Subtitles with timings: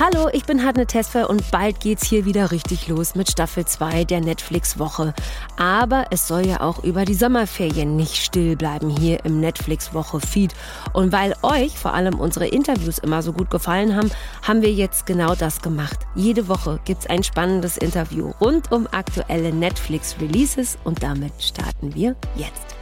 [0.00, 4.04] Hallo, ich bin Hadne Tesfer und bald geht's hier wieder richtig los mit Staffel 2
[4.04, 5.12] der Netflix-Woche.
[5.56, 10.54] Aber es soll ja auch über die Sommerferien nicht still bleiben hier im Netflix-Woche-Feed.
[10.92, 14.12] Und weil euch vor allem unsere Interviews immer so gut gefallen haben,
[14.42, 15.98] haben wir jetzt genau das gemacht.
[16.14, 22.77] Jede Woche gibt's ein spannendes Interview rund um aktuelle Netflix-Releases und damit starten wir jetzt.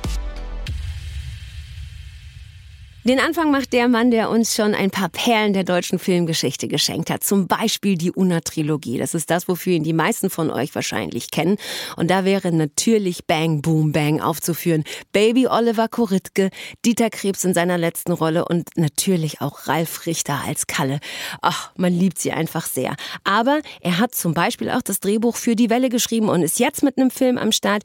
[3.06, 7.08] Den Anfang macht der Mann, der uns schon ein paar Perlen der deutschen Filmgeschichte geschenkt
[7.08, 7.22] hat.
[7.22, 8.98] Zum Beispiel die Una-Trilogie.
[8.98, 11.56] Das ist das, wofür ihn die meisten von euch wahrscheinlich kennen.
[11.94, 14.82] Und da wäre natürlich Bang Boom Bang aufzuführen.
[15.12, 16.50] Baby Oliver Koritke,
[16.84, 20.98] Dieter Krebs in seiner letzten Rolle und natürlich auch Ralf Richter als Kalle.
[21.42, 22.96] Ach, man liebt sie einfach sehr.
[23.22, 26.82] Aber er hat zum Beispiel auch das Drehbuch für Die Welle geschrieben und ist jetzt
[26.82, 27.84] mit einem Film am Start,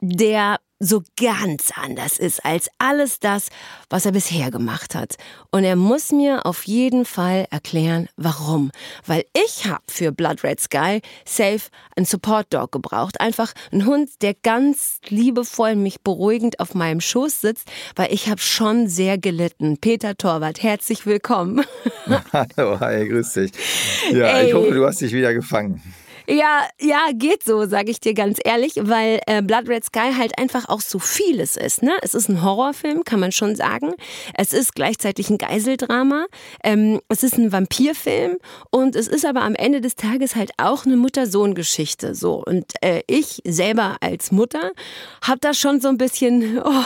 [0.00, 3.48] der so ganz anders ist als alles das,
[3.90, 5.16] was er bisher gemacht hat.
[5.50, 8.70] Und er muss mir auf jeden Fall erklären, warum.
[9.04, 13.20] Weil ich habe für Blood Red Sky safe einen Support Dog gebraucht.
[13.20, 18.40] Einfach ein Hund, der ganz liebevoll mich beruhigend auf meinem Schoß sitzt, weil ich habe
[18.40, 19.76] schon sehr gelitten.
[19.78, 21.62] Peter Torwart, herzlich willkommen.
[22.32, 23.52] Hallo, hi, grüß dich.
[24.12, 24.48] Ja, Ey.
[24.48, 25.82] ich hoffe, du hast dich wieder gefangen.
[26.30, 30.38] Ja, ja, geht so, sage ich dir ganz ehrlich, weil äh, Blood Red Sky halt
[30.38, 31.82] einfach auch so vieles ist.
[31.82, 31.90] Ne?
[32.02, 33.94] Es ist ein Horrorfilm, kann man schon sagen.
[34.34, 36.26] Es ist gleichzeitig ein Geiseldrama.
[36.62, 38.38] Ähm, es ist ein Vampirfilm
[38.70, 42.14] und es ist aber am Ende des Tages halt auch eine Mutter-Sohn-Geschichte.
[42.14, 44.70] So und äh, ich selber als Mutter
[45.22, 46.84] habe da schon so ein bisschen oh,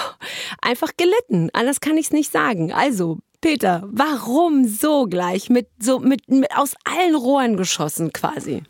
[0.63, 1.51] einfach gelitten.
[1.53, 2.73] Anders kann ich es nicht sagen.
[2.73, 8.63] Also Peter, warum so gleich mit so mit, mit aus allen Rohren geschossen quasi?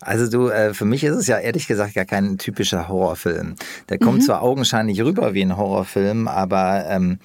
[0.00, 3.56] Also du, äh, für mich ist es ja ehrlich gesagt gar kein typischer Horrorfilm.
[3.88, 4.22] Der kommt mhm.
[4.22, 7.18] zwar augenscheinlich rüber wie ein Horrorfilm, aber ähm,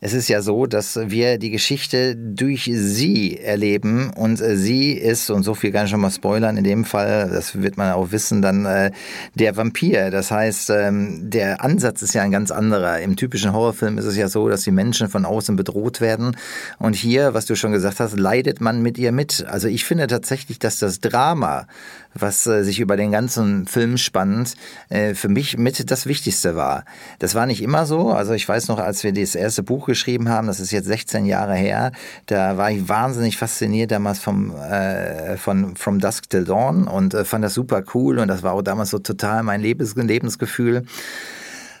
[0.00, 5.30] es ist ja so, dass wir die Geschichte durch sie erleben und äh, sie ist,
[5.30, 8.12] und so viel kann ich schon mal spoilern, in dem Fall, das wird man auch
[8.12, 8.90] wissen, dann äh,
[9.34, 10.10] der Vampir.
[10.10, 13.00] Das heißt, ähm, der Ansatz ist ja ein ganz anderer.
[13.00, 16.36] Im typischen Horrorfilm ist es ja so, dass die Menschen von außen bedroht werden
[16.78, 19.44] und hier, was du schon gesagt hast, leidet man mit ihr mit.
[19.48, 21.66] Also ich finde tatsächlich, dass das Drama,
[22.14, 24.54] was äh, sich über den ganzen Film spannt,
[24.88, 26.84] äh, für mich mit das Wichtigste war.
[27.18, 28.10] Das war nicht immer so.
[28.10, 31.26] Also ich weiß noch, als wir das erste Buch geschrieben haben, das ist jetzt 16
[31.26, 31.92] Jahre her,
[32.26, 37.24] da war ich wahnsinnig fasziniert damals vom, äh, von From Dusk Till Dawn und äh,
[37.24, 40.84] fand das super cool und das war auch damals so total mein Lebens Lebensgefühl.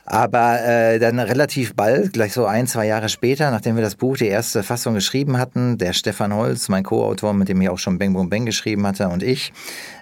[0.06, 4.18] Aber äh, dann relativ bald, gleich so ein, zwei Jahre später, nachdem wir das Buch,
[4.18, 7.98] die erste Fassung geschrieben hatten, der Stefan Holz, mein Co-Autor, mit dem ich auch schon
[7.98, 9.52] Bang Boom Bang geschrieben hatte, und ich,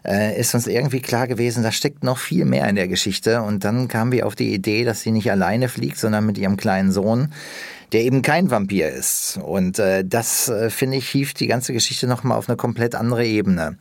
[0.05, 3.43] äh, ist uns irgendwie klar gewesen, da steckt noch viel mehr in der Geschichte.
[3.43, 6.57] Und dann kamen wir auf die Idee, dass sie nicht alleine fliegt, sondern mit ihrem
[6.57, 7.33] kleinen Sohn
[7.93, 9.39] der eben kein Vampir ist.
[9.43, 13.27] Und äh, das, äh, finde ich, hieft die ganze Geschichte nochmal auf eine komplett andere
[13.27, 13.77] Ebene.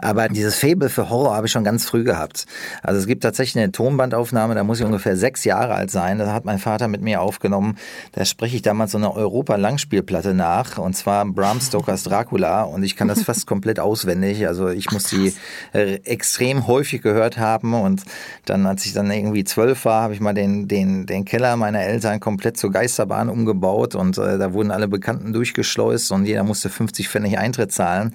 [0.00, 2.46] Aber dieses Fable für Horror habe ich schon ganz früh gehabt.
[2.82, 6.18] Also es gibt tatsächlich eine Tonbandaufnahme, da muss ich ungefähr sechs Jahre alt sein.
[6.18, 7.76] Da hat mein Vater mit mir aufgenommen.
[8.12, 10.78] Da spreche ich damals so eine Europa-Langspielplatte nach.
[10.78, 12.62] Und zwar Bram Stokers Dracula.
[12.62, 14.46] Und ich kann das fast komplett auswendig.
[14.46, 15.34] Also ich muss die
[15.72, 17.74] äh, extrem häufig gehört haben.
[17.74, 18.02] Und
[18.44, 21.80] dann, als ich dann irgendwie zwölf war, habe ich mal den, den, den Keller meiner
[21.80, 23.96] Eltern komplett zur Geisterbahn umgebaut.
[23.96, 28.14] Und äh, da wurden alle Bekannten durchgeschleust und jeder musste 50 Pfennig Eintritt zahlen.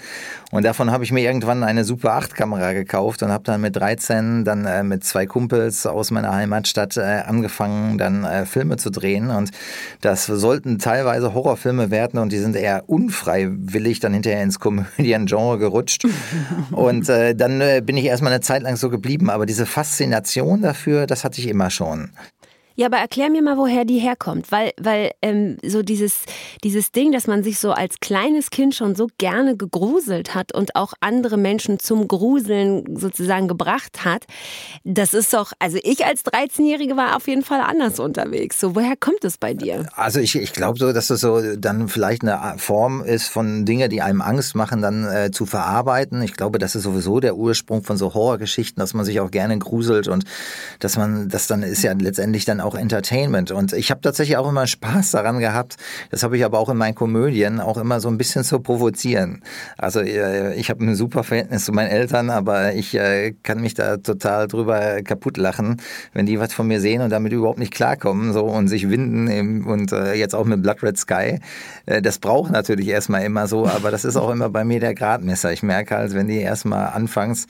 [0.52, 3.76] Und davon habe ich mir irgendwann eine Super 8 Kamera gekauft und habe dann mit
[3.76, 8.90] 13 dann äh, mit zwei Kumpels aus meiner Heimatstadt äh, angefangen, dann äh, Filme zu
[8.90, 9.30] drehen.
[9.30, 9.52] Und
[10.02, 16.06] das sollten teilweise Horrorfilme werden und die sind eher unfreiwillig dann hinterher ins Komödien-Genre gerutscht.
[16.72, 19.30] und äh, dann äh, bin ich erstmal eine Zeit lang so geblieben.
[19.30, 22.12] Aber diese Faszination dafür, das hatte ich immer schon.
[22.76, 26.24] Ja, aber erklär mir mal, woher die herkommt, weil, weil ähm, so dieses,
[26.64, 30.76] dieses Ding, dass man sich so als kleines Kind schon so gerne gegruselt hat und
[30.76, 34.26] auch andere Menschen zum Gruseln sozusagen gebracht hat,
[34.84, 38.60] das ist doch, also ich als 13-Jährige war auf jeden Fall anders unterwegs.
[38.60, 39.88] So, woher kommt es bei dir?
[39.96, 43.90] Also ich, ich glaube so, dass das so dann vielleicht eine Form ist von Dingen,
[43.92, 46.24] die einem Angst machen, dann äh, zu verarbeiten.
[46.24, 49.60] Ich glaube, das ist sowieso der Ursprung von so Horrorgeschichten, dass man sich auch gerne
[49.60, 50.26] gruselt und
[50.80, 53.52] dass man, das dann ist ja letztendlich dann auch Entertainment.
[53.52, 55.78] Und ich habe tatsächlich auch immer Spaß daran gehabt,
[56.10, 59.42] das habe ich aber auch in meinen Komödien, auch immer so ein bisschen zu provozieren.
[59.78, 63.74] Also äh, ich habe ein super Verhältnis zu meinen Eltern, aber ich äh, kann mich
[63.74, 65.82] da total drüber kaputt lachen,
[66.14, 69.64] wenn die was von mir sehen und damit überhaupt nicht klarkommen so und sich winden
[69.66, 71.40] und äh, jetzt auch mit Blood Red Sky.
[71.86, 75.52] Das braucht natürlich erstmal immer so, aber das ist auch immer bei mir der Gradmesser.
[75.52, 77.48] Ich merke halt, wenn die erstmal anfangs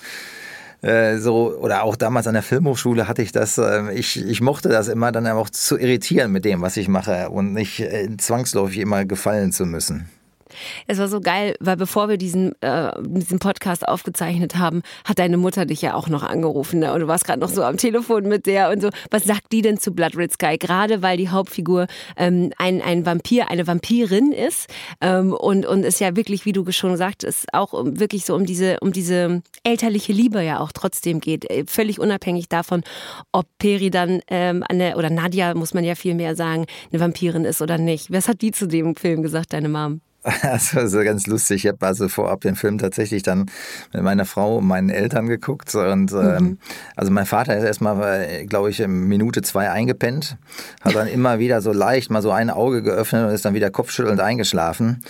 [0.84, 4.70] äh, so, oder auch damals an der Filmhochschule hatte ich das, äh, ich, ich mochte
[4.70, 8.80] das immer dann auch zu irritieren mit dem, was ich mache und nicht äh, zwangsläufig
[8.80, 10.10] immer gefallen zu müssen.
[10.88, 15.38] Es war so geil, weil bevor wir diesen, äh, diesen Podcast aufgezeichnet haben, hat deine
[15.38, 16.80] Mutter dich ja auch noch angerufen.
[16.80, 16.94] Ne?
[16.94, 18.90] Und du warst gerade noch so am Telefon mit der und so.
[19.12, 20.58] Was sagt die denn zu Blood Red Sky?
[20.58, 24.70] Gerade weil die Hauptfigur ähm, ein, ein Vampir, eine Vampirin ist
[25.02, 28.46] ähm, und, und es ja wirklich, wie du schon gesagt hast, auch wirklich so um
[28.46, 31.50] diese, um diese elterliche Liebe ja auch trotzdem geht.
[31.50, 32.84] Äh, völlig unabhängig davon,
[33.32, 37.46] ob Peri dann ähm, eine, oder Nadia, muss man ja viel mehr sagen, eine Vampirin
[37.46, 38.12] ist oder nicht.
[38.12, 40.02] Was hat die zu dem Film gesagt, deine Mom?
[40.42, 41.66] Also, also ganz lustig.
[41.66, 43.46] Ich habe also vorab den Film tatsächlich dann
[43.94, 45.74] mit meiner Frau und meinen Eltern geguckt.
[45.76, 46.36] Und ähm, mhm.
[46.38, 46.58] ähm,
[46.96, 50.38] also mein Vater ist erstmal, glaube ich, in Minute zwei eingepennt,
[50.82, 53.70] hat dann immer wieder so leicht mal so ein Auge geöffnet und ist dann wieder
[53.70, 55.04] kopfschüttelnd eingeschlafen.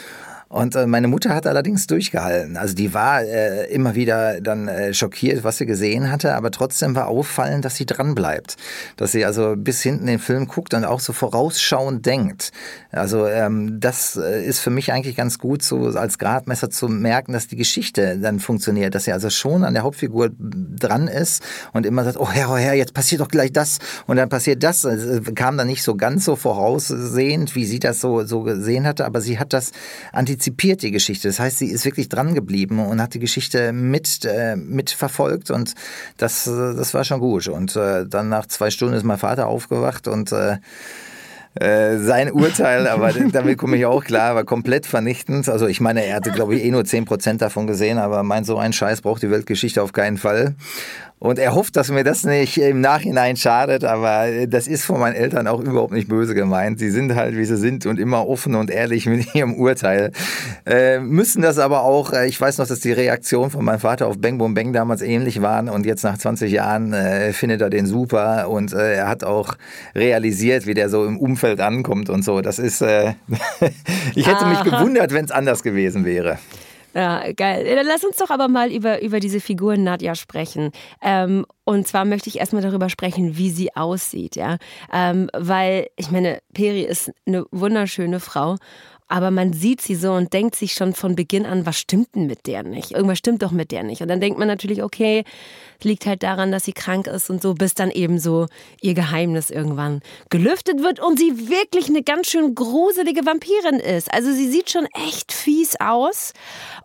[0.54, 2.58] Und äh, meine Mutter hat allerdings durchgehalten.
[2.58, 6.96] Also die war äh, immer wieder dann äh, schockiert, was sie gesehen hatte, aber trotzdem
[6.96, 8.58] war auffallend, dass sie dran bleibt.
[8.96, 12.52] Dass sie also bis hinten den Film guckt und auch so vorausschauend denkt.
[12.92, 17.34] Also ähm, das äh, ist für mich eigentlich ganz gut, so als Gradmesser zu merken,
[17.34, 18.94] dass die Geschichte dann funktioniert.
[18.94, 21.42] Dass sie also schon an der Hauptfigur dran ist
[21.72, 24.62] und immer sagt, oh Herr, oh Herr, jetzt passiert doch gleich das und dann passiert
[24.62, 24.84] das.
[24.84, 29.08] Es kam dann nicht so ganz so voraussehend, wie sie das so, so gesehen hatte,
[29.08, 29.72] aber sie hat das
[30.12, 31.30] antizipiert antizipiert die Geschichte.
[31.30, 35.74] Das heißt, sie ist wirklich dran geblieben und hat die Geschichte mit, äh, mitverfolgt und
[36.18, 37.48] das, äh, das war schon gut.
[37.48, 40.58] Und äh, dann nach zwei Stunden ist mein Vater aufgewacht und äh,
[41.56, 45.48] äh sein Urteil, aber damit komme ich auch klar, war komplett vernichtend.
[45.48, 48.58] Also ich meine, er hatte, glaube ich, eh nur 10% davon gesehen, aber meint, so
[48.58, 50.56] ein Scheiß braucht die Weltgeschichte auf keinen Fall.
[51.24, 55.16] Und er hofft, dass mir das nicht im Nachhinein schadet, aber das ist von meinen
[55.16, 56.80] Eltern auch überhaupt nicht böse gemeint.
[56.80, 60.12] Sie sind halt, wie sie sind und immer offen und ehrlich mit ihrem Urteil.
[60.66, 64.08] Äh, müssen das aber auch, äh, ich weiß noch, dass die Reaktion von meinem Vater
[64.08, 67.70] auf Bang Boom Bang damals ähnlich waren und jetzt nach 20 Jahren äh, findet er
[67.70, 69.56] den super und äh, er hat auch
[69.96, 72.42] realisiert, wie der so im Umfeld ankommt und so.
[72.42, 73.14] Das ist, äh,
[74.14, 74.50] ich hätte Aha.
[74.50, 76.38] mich gewundert, wenn es anders gewesen wäre.
[76.96, 77.66] Ja, geil.
[77.76, 80.72] Dann lass uns doch aber mal über, über diese Figur Nadja sprechen.
[81.02, 84.58] Ähm, und zwar möchte ich erstmal darüber sprechen, wie sie aussieht, ja.
[84.92, 88.58] Ähm, weil, ich meine, Peri ist eine wunderschöne Frau
[89.08, 92.28] aber man sieht sie so und denkt sich schon von Beginn an, was stimmt denn
[92.28, 92.92] mit der nicht?
[92.92, 94.02] Irgendwas stimmt doch mit der nicht.
[94.02, 95.24] Und dann denkt man natürlich, okay,
[95.84, 98.48] liegt halt daran, dass sie krank ist und so, bis dann eben so
[98.82, 104.14] ihr Geheimnis irgendwann gelüftet wird und sie wirklich eine ganz schön gruselige Vampirin ist.
[104.14, 106.34] Also sie sieht schon echt fies aus.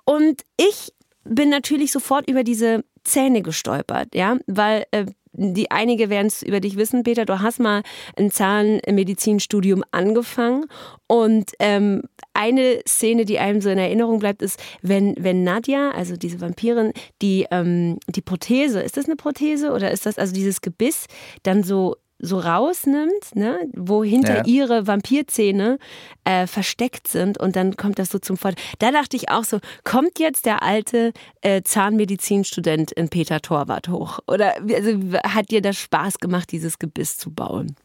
[0.04, 0.92] Und ich
[1.24, 5.06] bin natürlich sofort über diese Zähne gestolpert, ja, weil äh,
[5.38, 7.24] die einige werden es über dich wissen, Peter.
[7.24, 7.82] Du hast mal
[8.16, 10.66] ein Zahnmedizinstudium angefangen
[11.06, 12.02] und ähm,
[12.34, 16.92] eine Szene, die einem so in Erinnerung bleibt, ist, wenn, wenn Nadja, also diese Vampirin,
[17.22, 21.06] die, ähm, die Prothese, ist das eine Prothese oder ist das also dieses Gebiss,
[21.44, 24.44] dann so so rausnimmt, ne, wo hinter ja.
[24.44, 25.78] ihre Vampirzähne
[26.24, 28.62] äh, versteckt sind und dann kommt das so zum Vorteil.
[28.78, 31.12] Da dachte ich auch so, kommt jetzt der alte
[31.42, 34.18] äh, Zahnmedizinstudent in Peter Torwart hoch?
[34.26, 37.76] Oder also, hat dir das Spaß gemacht, dieses Gebiss zu bauen?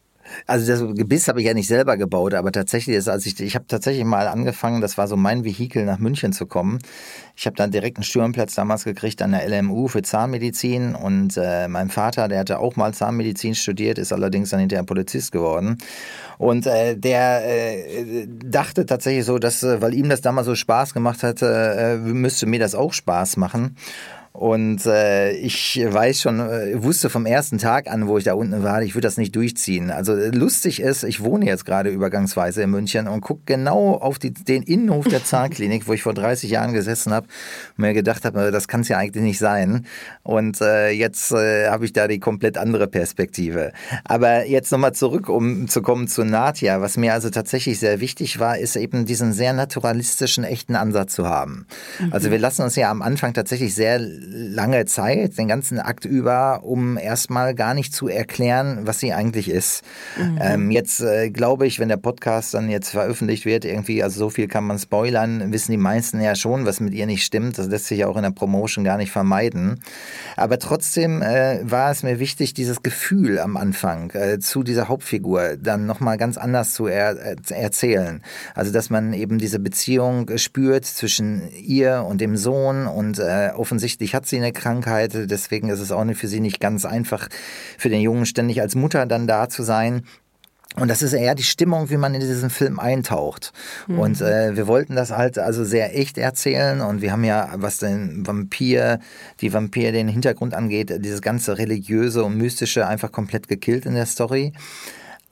[0.47, 3.55] Also das Gebiss habe ich ja nicht selber gebaut, aber tatsächlich ist, als ich, ich
[3.55, 6.79] habe tatsächlich mal angefangen, das war so mein Vehikel, nach München zu kommen.
[7.35, 11.67] Ich habe dann direkt einen Sturmplatz damals gekriegt an der LMU für Zahnmedizin und äh,
[11.67, 15.77] mein Vater, der hatte auch mal Zahnmedizin studiert, ist allerdings dann hinterher Polizist geworden.
[16.37, 20.93] Und äh, der äh, dachte tatsächlich so, dass, äh, weil ihm das damals so Spaß
[20.93, 21.45] gemacht hatte,
[21.77, 23.75] äh, müsste mir das auch Spaß machen.
[24.33, 28.63] Und äh, ich weiß schon, äh, wusste vom ersten Tag an, wo ich da unten
[28.63, 29.91] war, ich würde das nicht durchziehen.
[29.91, 34.17] Also äh, lustig ist, ich wohne jetzt gerade übergangsweise in München und gucke genau auf
[34.17, 37.27] die, den Innenhof der Zahnklinik, wo ich vor 30 Jahren gesessen habe
[37.77, 39.85] und mir gedacht habe, das kann es ja eigentlich nicht sein.
[40.23, 43.71] Und äh, jetzt äh, habe ich da die komplett andere Perspektive.
[44.03, 46.81] Aber jetzt nochmal zurück, um zu kommen zu Nadja.
[46.81, 51.27] Was mir also tatsächlich sehr wichtig war, ist eben diesen sehr naturalistischen, echten Ansatz zu
[51.27, 51.67] haben.
[51.99, 52.23] Also mhm.
[52.23, 56.61] Also wir lassen uns ja am Anfang tatsächlich sehr lange Zeit, den ganzen Akt über,
[56.63, 59.83] um erstmal gar nicht zu erklären, was sie eigentlich ist.
[60.17, 60.39] Mhm.
[60.41, 64.29] Ähm, jetzt äh, glaube ich, wenn der Podcast dann jetzt veröffentlicht wird, irgendwie, also so
[64.29, 67.57] viel kann man spoilern, wissen die meisten ja schon, was mit ihr nicht stimmt.
[67.57, 69.81] Das lässt sich auch in der Promotion gar nicht vermeiden.
[70.35, 75.57] Aber trotzdem äh, war es mir wichtig, dieses Gefühl am Anfang äh, zu dieser Hauptfigur
[75.57, 78.21] dann nochmal ganz anders zu er äh, erzählen.
[78.55, 83.51] Also, dass man eben diese Beziehung spürt zwischen ihr und dem Sohn und äh,
[84.13, 87.29] offensichtlich hat sie eine Krankheit, deswegen ist es auch für sie nicht ganz einfach,
[87.77, 90.03] für den Jungen ständig als Mutter dann da zu sein.
[90.75, 93.53] Und das ist eher die Stimmung, wie man in diesen Film eintaucht.
[93.87, 93.99] Mhm.
[93.99, 96.81] Und äh, wir wollten das halt also sehr echt erzählen.
[96.81, 98.99] Und wir haben ja, was den Vampir,
[99.39, 104.07] die Vampir den Hintergrund angeht, dieses ganze religiöse und mystische einfach komplett gekillt in der
[104.07, 104.53] Story.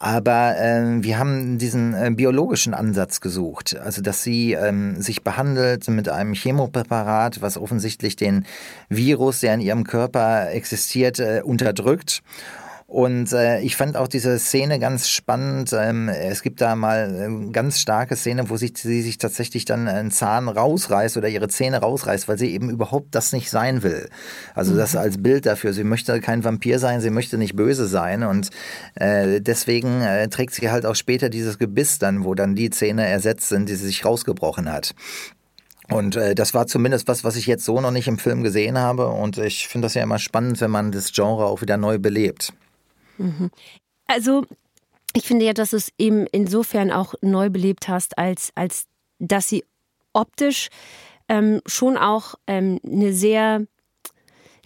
[0.03, 3.77] Aber äh, wir haben diesen äh, biologischen Ansatz gesucht.
[3.77, 8.47] Also, dass sie ähm, sich behandelt mit einem Chemopräparat, was offensichtlich den
[8.89, 12.23] Virus, der in ihrem Körper existiert, äh, unterdrückt.
[12.91, 15.71] Und äh, ich fand auch diese Szene ganz spannend.
[15.71, 19.87] Ähm, es gibt da mal eine ganz starke Szene, wo sich, sie sich tatsächlich dann
[19.87, 24.09] einen Zahn rausreißt oder ihre Zähne rausreißt, weil sie eben überhaupt das nicht sein will.
[24.55, 24.99] Also das mhm.
[24.99, 25.71] als Bild dafür.
[25.71, 28.23] Sie möchte kein Vampir sein, sie möchte nicht böse sein.
[28.23, 28.49] Und
[28.95, 33.07] äh, deswegen äh, trägt sie halt auch später dieses Gebiss dann, wo dann die Zähne
[33.07, 34.95] ersetzt sind, die sie sich rausgebrochen hat.
[35.89, 38.77] Und äh, das war zumindest was, was ich jetzt so noch nicht im Film gesehen
[38.77, 39.07] habe.
[39.07, 42.51] Und ich finde das ja immer spannend, wenn man das Genre auch wieder neu belebt.
[43.17, 43.51] Mhm.
[44.07, 44.45] Also
[45.13, 48.85] ich finde ja, dass du es eben insofern auch neu belebt hast, als, als
[49.19, 49.63] dass sie
[50.13, 50.69] optisch
[51.29, 53.65] ähm, schon auch ähm, eine sehr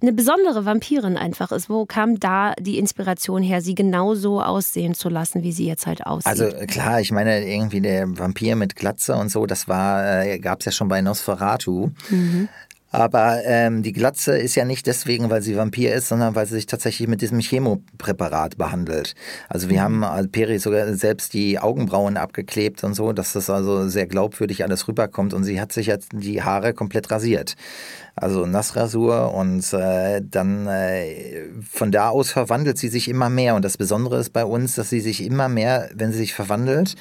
[0.02, 1.70] eine besondere Vampirin einfach ist.
[1.70, 6.06] Wo kam da die Inspiration her, sie genauso aussehen zu lassen, wie sie jetzt halt
[6.06, 6.28] aussieht?
[6.28, 10.60] Also klar, ich meine, irgendwie der Vampir mit Glatze und so, das war, äh, gab
[10.60, 11.92] es ja schon bei Nosferatu.
[12.10, 12.50] Mhm.
[12.96, 16.56] Aber ähm, die Glatze ist ja nicht deswegen, weil sie Vampir ist, sondern weil sie
[16.56, 19.16] sich tatsächlich mit diesem Chemopräparat behandelt.
[19.50, 19.84] Also wir mhm.
[19.84, 24.64] haben also Peri sogar selbst die Augenbrauen abgeklebt und so, dass das also sehr glaubwürdig
[24.64, 25.34] alles rüberkommt.
[25.34, 27.56] Und sie hat sich jetzt die Haare komplett rasiert
[28.18, 33.66] also Nassrasur und äh, dann äh, von da aus verwandelt sie sich immer mehr und
[33.66, 36.96] das Besondere ist bei uns, dass sie sich immer mehr, wenn sie sich verwandelt,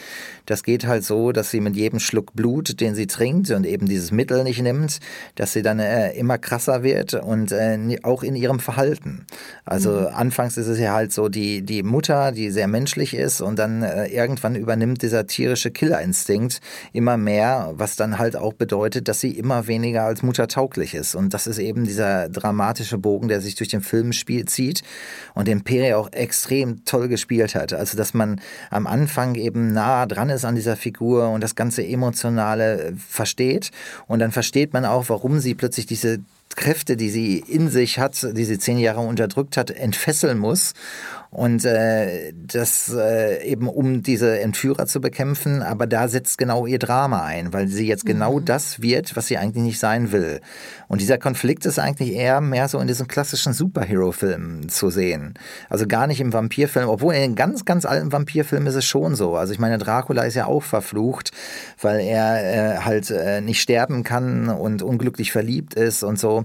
[0.46, 3.86] das geht halt so, dass sie mit jedem Schluck Blut, den sie trinkt und eben
[3.86, 4.98] dieses Mittel nicht nimmt,
[5.36, 9.24] dass sie dann äh, immer krasser wird und äh, auch in ihrem Verhalten.
[9.64, 10.06] Also mhm.
[10.14, 13.84] anfangs ist es ja halt so die, die Mutter, die sehr menschlich ist und dann
[13.84, 16.60] äh, irgendwann übernimmt dieser tierische Killerinstinkt
[16.92, 21.03] immer mehr, was dann halt auch bedeutet, dass sie immer weniger als Mutter tauglich ist
[21.04, 21.14] ist.
[21.14, 24.82] Und das ist eben dieser dramatische Bogen, der sich durch den Film zieht
[25.34, 27.72] und den Peri auch extrem toll gespielt hat.
[27.72, 31.86] Also, dass man am Anfang eben nah dran ist an dieser Figur und das ganze
[31.86, 33.70] Emotionale versteht.
[34.06, 36.20] Und dann versteht man auch, warum sie plötzlich diese
[36.56, 40.74] Kräfte, die sie in sich hat, die sie zehn Jahre unterdrückt hat, entfesseln muss
[41.34, 46.78] und äh, das äh, eben um diese Entführer zu bekämpfen, aber da setzt genau ihr
[46.78, 48.44] Drama ein, weil sie jetzt genau mhm.
[48.44, 50.40] das wird, was sie eigentlich nicht sein will.
[50.86, 55.34] Und dieser Konflikt ist eigentlich eher mehr so in diesem klassischen Superhero-Film zu sehen.
[55.68, 59.16] Also gar nicht im Vampirfilm, obwohl in den ganz, ganz alten Vampirfilmen ist es schon
[59.16, 59.34] so.
[59.34, 61.32] Also ich meine, Dracula ist ja auch verflucht,
[61.80, 66.44] weil er äh, halt äh, nicht sterben kann und unglücklich verliebt ist und so.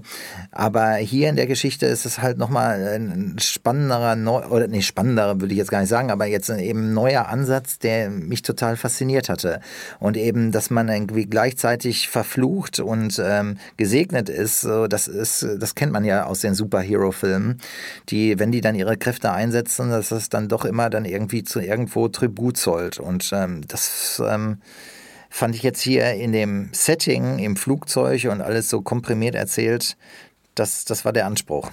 [0.50, 5.40] Aber hier in der Geschichte ist es halt nochmal ein spannenderer, Neu oder nee, spannender
[5.40, 8.76] würde ich jetzt gar nicht sagen, aber jetzt eben ein neuer Ansatz, der mich total
[8.76, 9.60] fasziniert hatte.
[9.98, 15.74] Und eben, dass man irgendwie gleichzeitig verflucht und ähm, gesegnet ist, so, das ist, das
[15.74, 17.58] kennt man ja aus den Superhero-Filmen,
[18.08, 21.60] die, wenn die dann ihre Kräfte einsetzen, dass das dann doch immer dann irgendwie zu
[21.60, 22.98] irgendwo Tribut zollt.
[22.98, 24.58] Und ähm, das ähm,
[25.30, 29.96] fand ich jetzt hier in dem Setting, im Flugzeug und alles so komprimiert erzählt,
[30.54, 31.70] das, das war der Anspruch.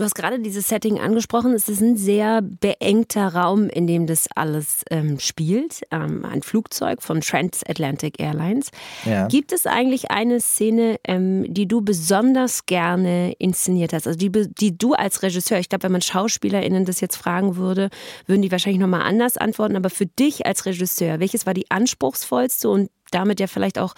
[0.00, 1.52] Du hast gerade dieses Setting angesprochen.
[1.52, 5.82] Es ist ein sehr beengter Raum, in dem das alles ähm, spielt.
[5.90, 8.70] Ähm, ein Flugzeug von Transatlantic Airlines.
[9.04, 9.26] Ja.
[9.26, 14.06] Gibt es eigentlich eine Szene, ähm, die du besonders gerne inszeniert hast?
[14.06, 17.90] Also die, die du als Regisseur, ich glaube, wenn man SchauspielerInnen das jetzt fragen würde,
[18.24, 19.76] würden die wahrscheinlich nochmal anders antworten.
[19.76, 23.92] Aber für dich als Regisseur, welches war die anspruchsvollste und damit ja vielleicht auch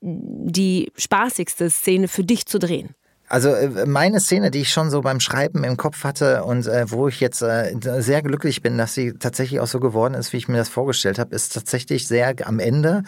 [0.00, 2.96] die spaßigste Szene für dich zu drehen?
[3.28, 6.90] Also äh, meine Szene, die ich schon so beim Schreiben im Kopf hatte und äh,
[6.90, 10.36] wo ich jetzt äh, sehr glücklich bin, dass sie tatsächlich auch so geworden ist, wie
[10.36, 13.02] ich mir das vorgestellt habe, ist tatsächlich sehr am Ende.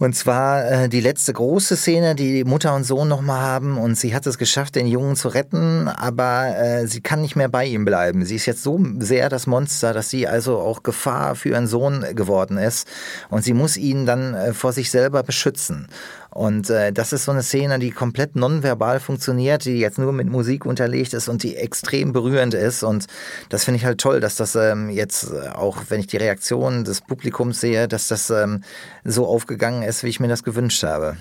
[0.00, 4.14] Und zwar äh, die letzte große Szene, die Mutter und Sohn nochmal haben und sie
[4.14, 7.84] hat es geschafft, den Jungen zu retten, aber äh, sie kann nicht mehr bei ihm
[7.84, 8.24] bleiben.
[8.24, 12.06] Sie ist jetzt so sehr das Monster, dass sie also auch Gefahr für ihren Sohn
[12.14, 12.88] geworden ist
[13.28, 15.86] und sie muss ihn dann äh, vor sich selber beschützen.
[16.30, 20.28] Und äh, das ist so eine Szene, die komplett nonverbal funktioniert, die jetzt nur mit
[20.28, 22.82] Musik unterlegt ist und die extrem berührend ist.
[22.82, 23.06] Und
[23.48, 26.84] das finde ich halt toll, dass das ähm, jetzt äh, auch, wenn ich die Reaktion
[26.84, 28.62] des Publikums sehe, dass das ähm,
[29.04, 31.16] so aufgegangen ist, wie ich mir das gewünscht habe.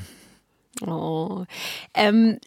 [0.86, 1.46] Oh.
[1.96, 2.40] Ähm,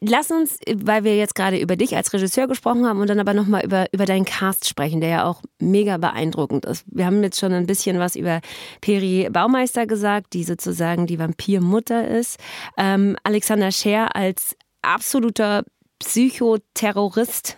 [0.00, 3.34] Lass uns, weil wir jetzt gerade über dich als Regisseur gesprochen haben und dann aber
[3.34, 6.84] nochmal über, über deinen Cast sprechen, der ja auch mega beeindruckend ist.
[6.86, 8.40] Wir haben jetzt schon ein bisschen was über
[8.80, 12.38] Peri Baumeister gesagt, die sozusagen die Vampirmutter ist.
[12.76, 15.64] Ähm, Alexander Scher als absoluter
[15.98, 17.56] Psychoterrorist,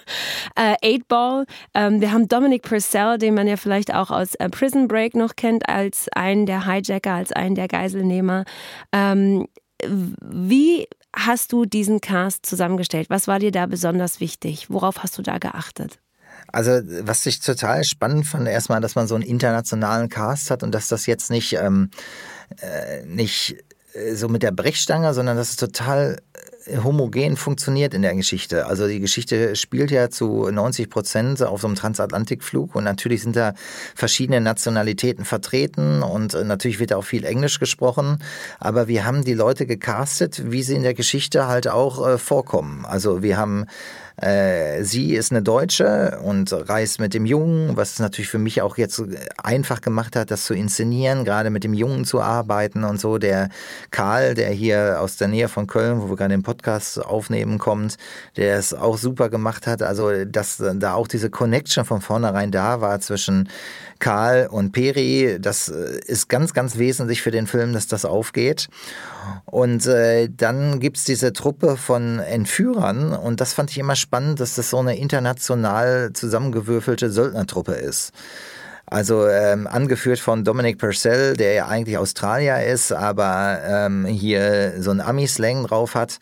[0.54, 1.44] äh, Eight Ball.
[1.74, 5.36] Ähm, wir haben Dominic Purcell, den man ja vielleicht auch aus äh, Prison Break noch
[5.36, 8.44] kennt, als einen der Hijacker, als einen der Geiselnehmer.
[8.92, 9.46] Ähm,
[9.86, 13.10] wie hast du diesen Cast zusammengestellt?
[13.10, 14.70] Was war dir da besonders wichtig?
[14.70, 15.98] Worauf hast du da geachtet?
[16.52, 20.72] Also, was ich total spannend fand, erstmal, dass man so einen internationalen Cast hat und
[20.74, 21.90] dass das jetzt nicht, ähm,
[22.60, 23.56] äh, nicht
[24.14, 26.18] so mit der Brechstange, sondern dass es total
[26.84, 28.66] homogen funktioniert in der Geschichte.
[28.66, 33.36] Also die Geschichte spielt ja zu 90 Prozent auf so einem Transatlantikflug und natürlich sind
[33.36, 33.54] da
[33.94, 38.18] verschiedene Nationalitäten vertreten und äh, natürlich wird da auch viel Englisch gesprochen.
[38.58, 42.84] Aber wir haben die Leute gecastet, wie sie in der Geschichte halt auch äh, vorkommen.
[42.84, 43.66] Also wir haben
[44.20, 48.60] äh, sie ist eine Deutsche und reist mit dem Jungen, was es natürlich für mich
[48.60, 49.02] auch jetzt
[49.42, 53.16] einfach gemacht hat, das zu inszenieren, gerade mit dem Jungen zu arbeiten und so.
[53.16, 53.48] Der
[53.90, 57.96] Karl, der hier aus der Nähe von Köln, wo wir gerade den Podcast aufnehmen, kommt,
[58.36, 59.82] der es auch super gemacht hat.
[59.82, 63.48] Also, dass da auch diese Connection von vornherein da war zwischen
[64.00, 68.68] Karl und Peri, das ist ganz, ganz wesentlich für den Film, dass das aufgeht.
[69.44, 74.56] Und äh, dann gibt's diese Truppe von Entführern und das fand ich immer spannend, dass
[74.56, 78.12] das so eine international zusammengewürfelte Söldnertruppe ist.
[78.86, 84.90] Also ähm, angeführt von Dominic Purcell, der ja eigentlich Australier ist, aber ähm, hier so
[84.90, 86.18] ein Ami-Slang drauf hat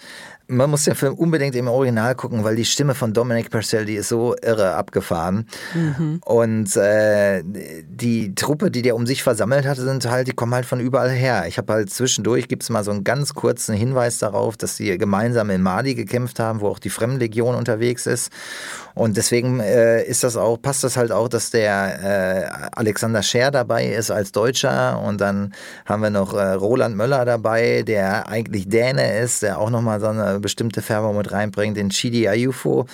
[0.48, 3.96] man muss den Film unbedingt im Original gucken, weil die Stimme von Dominic Purcell, die
[3.96, 5.46] ist so irre abgefahren.
[5.74, 6.20] Mhm.
[6.24, 10.64] Und äh, die Truppe, die der um sich versammelt hatte, sind halt, die kommen halt
[10.64, 11.44] von überall her.
[11.46, 14.96] Ich habe halt zwischendurch, gibt es mal so einen ganz kurzen Hinweis darauf, dass sie
[14.96, 18.32] gemeinsam in Mali gekämpft haben, wo auch die Fremdenlegion unterwegs ist.
[18.94, 23.50] Und deswegen äh, ist das auch, passt das halt auch, dass der äh, Alexander Scher
[23.50, 25.00] dabei ist als Deutscher.
[25.00, 25.54] Und dann
[25.86, 30.08] haben wir noch äh, Roland Möller dabei, der eigentlich Däne ist, der auch nochmal so
[30.08, 32.86] eine bestimmte Färbung mit reinbringt, den Chidi Ayufo,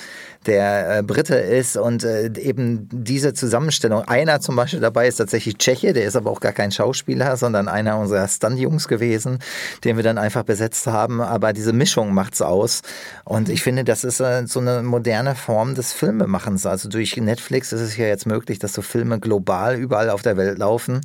[0.46, 4.02] der äh, Brite ist und äh, eben diese Zusammenstellung.
[4.02, 7.68] Einer zum Beispiel dabei ist tatsächlich Tscheche, der ist aber auch gar kein Schauspieler, sondern
[7.68, 9.38] einer unserer Stunt-Jungs gewesen,
[9.84, 11.20] den wir dann einfach besetzt haben.
[11.20, 12.82] Aber diese Mischung macht's aus.
[13.24, 16.66] Und ich finde, das ist äh, so eine moderne Form des Filmemachens.
[16.66, 20.36] Also durch Netflix ist es ja jetzt möglich, dass so Filme global überall auf der
[20.36, 21.00] Welt laufen.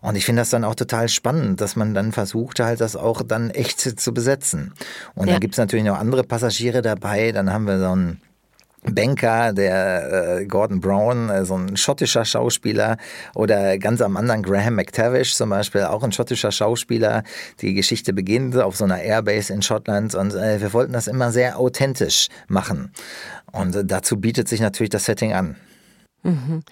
[0.00, 3.22] Und ich finde das dann auch total spannend, dass man dann versucht, halt das auch
[3.22, 4.72] dann echt zu besetzen.
[5.14, 5.34] Und ja.
[5.34, 7.30] dann gibt es natürlich noch andere Passagiere dabei.
[7.32, 8.20] Dann haben wir so einen
[8.82, 12.96] Banker, der äh, Gordon Brown, äh, so ein schottischer Schauspieler,
[13.34, 17.22] oder ganz am anderen Graham McTavish zum Beispiel, auch ein schottischer Schauspieler.
[17.60, 21.30] Die Geschichte beginnt auf so einer Airbase in Schottland und äh, wir wollten das immer
[21.30, 22.92] sehr authentisch machen.
[23.52, 25.56] Und äh, dazu bietet sich natürlich das Setting an.
[26.22, 26.62] Mhm.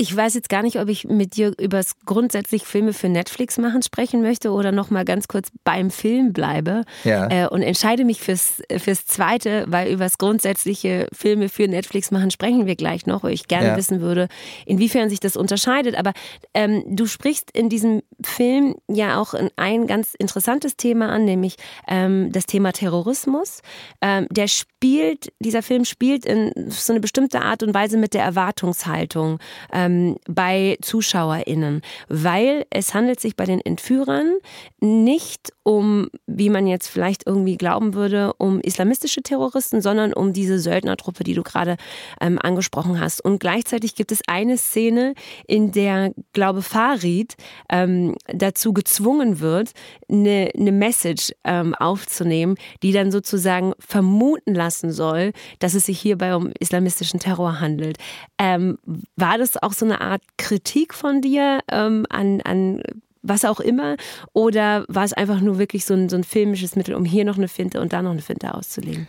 [0.00, 3.58] Ich weiß jetzt gar nicht, ob ich mit dir über das grundsätzlich Filme für Netflix
[3.58, 7.28] machen sprechen möchte oder noch mal ganz kurz beim Film bleibe ja.
[7.30, 12.30] äh, und entscheide mich fürs, fürs Zweite, weil über das grundsätzliche Filme für Netflix machen
[12.30, 13.76] sprechen wir gleich noch, weil ich gerne ja.
[13.76, 14.28] wissen würde,
[14.66, 15.96] inwiefern sich das unterscheidet.
[15.96, 16.12] Aber
[16.54, 21.56] ähm, du sprichst in diesem Film ja auch ein ganz interessantes Thema an, nämlich
[21.88, 23.62] ähm, das Thema Terrorismus.
[24.00, 28.22] Ähm, der spielt, dieser Film spielt in so eine bestimmte Art und Weise mit der
[28.22, 29.40] Erwartungshaltung.
[29.72, 34.38] Ähm, ähm, bei ZuschauerInnen, weil es handelt sich bei den Entführern
[34.80, 40.58] nicht um, wie man jetzt vielleicht irgendwie glauben würde, um islamistische Terroristen, sondern um diese
[40.58, 41.76] Söldnertruppe, die du gerade
[42.20, 43.22] ähm, angesprochen hast.
[43.22, 45.14] Und gleichzeitig gibt es eine Szene,
[45.46, 47.34] in der, glaube Farid
[47.68, 49.72] ähm, dazu gezwungen wird,
[50.08, 56.34] eine, eine Message ähm, aufzunehmen, die dann sozusagen vermuten lassen soll, dass es sich hierbei
[56.34, 57.98] um islamistischen Terror handelt.
[58.38, 58.78] Ähm,
[59.16, 62.82] war das auch so eine Art Kritik von dir ähm, an, an
[63.22, 63.96] was auch immer?
[64.32, 67.36] Oder war es einfach nur wirklich so ein, so ein filmisches Mittel, um hier noch
[67.36, 69.06] eine Finte und da noch eine Finte auszulegen?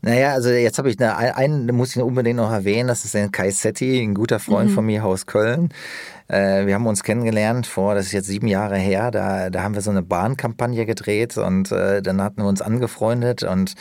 [0.00, 3.32] Naja, also jetzt habe ich eine, einen, muss ich unbedingt noch erwähnen, das ist ein
[3.32, 4.74] Kai Setti, ein guter Freund mhm.
[4.74, 5.70] von mir aus Köln.
[6.28, 9.74] Äh, wir haben uns kennengelernt vor, das ist jetzt sieben Jahre her, da, da haben
[9.74, 13.74] wir so eine Bahnkampagne gedreht und äh, dann hatten wir uns angefreundet und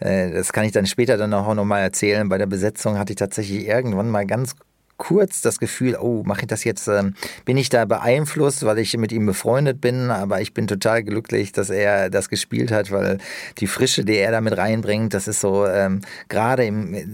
[0.00, 2.30] äh, das kann ich dann später dann auch nochmal erzählen.
[2.30, 4.54] Bei der Besetzung hatte ich tatsächlich irgendwann mal ganz
[4.98, 7.04] kurz das Gefühl, oh, mache ich das jetzt, äh,
[7.44, 11.52] bin ich da beeinflusst, weil ich mit ihm befreundet bin, aber ich bin total glücklich,
[11.52, 13.18] dass er das gespielt hat, weil
[13.58, 17.06] die Frische, die er damit reinbringt, das ist so, ähm, gerade im, äh,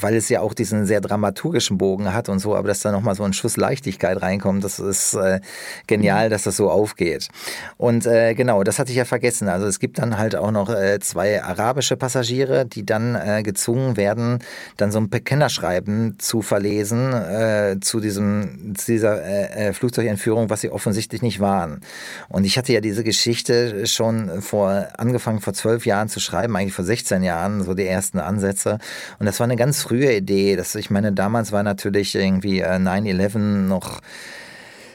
[0.00, 3.14] weil es ja auch diesen sehr dramaturgischen Bogen hat und so, aber dass da nochmal
[3.14, 5.40] so ein Schuss Leichtigkeit reinkommt, das ist äh,
[5.86, 6.30] genial, mhm.
[6.30, 7.28] dass das so aufgeht.
[7.76, 9.48] Und äh, genau, das hatte ich ja vergessen.
[9.48, 13.98] Also es gibt dann halt auch noch äh, zwei arabische Passagiere, die dann äh, gezwungen
[13.98, 14.38] werden,
[14.78, 20.50] dann so ein Bekennerschreiben zu verlegen gelesen äh, zu, diesem, zu dieser äh, äh, Flugzeugentführung,
[20.50, 21.80] was sie offensichtlich nicht waren.
[22.28, 26.74] Und ich hatte ja diese Geschichte schon vor, angefangen vor zwölf Jahren zu schreiben, eigentlich
[26.74, 28.78] vor 16 Jahren, so die ersten Ansätze.
[29.18, 30.56] Und das war eine ganz frühe Idee.
[30.56, 34.00] Das, ich meine, damals war natürlich irgendwie äh, 9-11 noch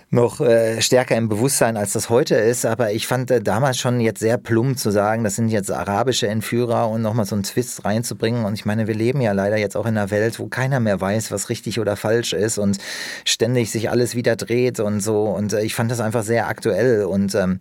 [0.10, 2.65] noch äh, stärker im Bewusstsein, als das heute ist.
[2.65, 6.28] Aber ich fand äh, damals schon jetzt sehr plump zu sagen, das sind jetzt arabische
[6.28, 8.46] Entführer und nochmal so einen Twist reinzubringen.
[8.46, 11.02] Und ich meine, wir leben ja leider jetzt auch in einer Welt, wo keiner mehr
[11.02, 12.78] weiß, was richtig oder falsch ist und
[13.26, 15.24] ständig sich alles wieder dreht und so.
[15.24, 17.60] Und äh, ich fand das einfach sehr aktuell und ähm,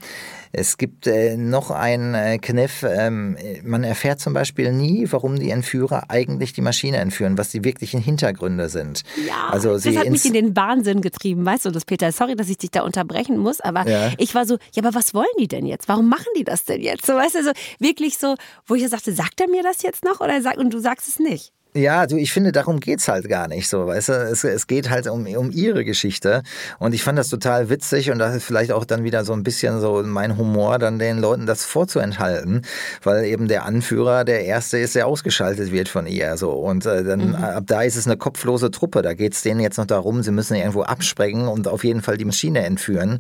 [0.57, 2.85] es gibt äh, noch einen äh, Kniff.
[2.89, 7.65] Ähm, man erfährt zum Beispiel nie, warum die Entführer eigentlich die Maschine entführen, was die
[7.65, 9.03] wirklichen Hintergründe sind.
[9.27, 12.13] Ja, also das hat mich in den Wahnsinn getrieben, weißt du das, Peter?
[12.13, 14.13] Sorry, dass ich dich da unterbrechen muss, aber ja.
[14.19, 15.89] ich war so, ja, aber was wollen die denn jetzt?
[15.89, 17.07] Warum machen die das denn jetzt?
[17.07, 18.37] So, weißt du, so wirklich so,
[18.67, 21.09] wo ich ja sagte, sagt er mir das jetzt noch oder sag, und du sagst
[21.09, 21.54] es nicht?
[21.77, 24.13] Ja, du, ich finde, darum geht's halt gar nicht so, weißt du?
[24.13, 26.45] Es, es geht halt um, um ihre Geschichte.
[26.79, 29.43] Und ich fand das total witzig und das ist vielleicht auch dann wieder so ein
[29.43, 32.63] bisschen so mein Humor, dann den Leuten das vorzuenthalten,
[33.03, 36.37] weil eben der Anführer der Erste ist, der ausgeschaltet wird von ihr.
[36.37, 36.53] So.
[36.53, 37.35] Und äh, dann mhm.
[37.35, 39.03] ab da ist es eine kopflose Truppe.
[39.03, 42.25] Da geht's denen jetzt noch darum, sie müssen irgendwo absprengen und auf jeden Fall die
[42.25, 43.19] Maschine entführen.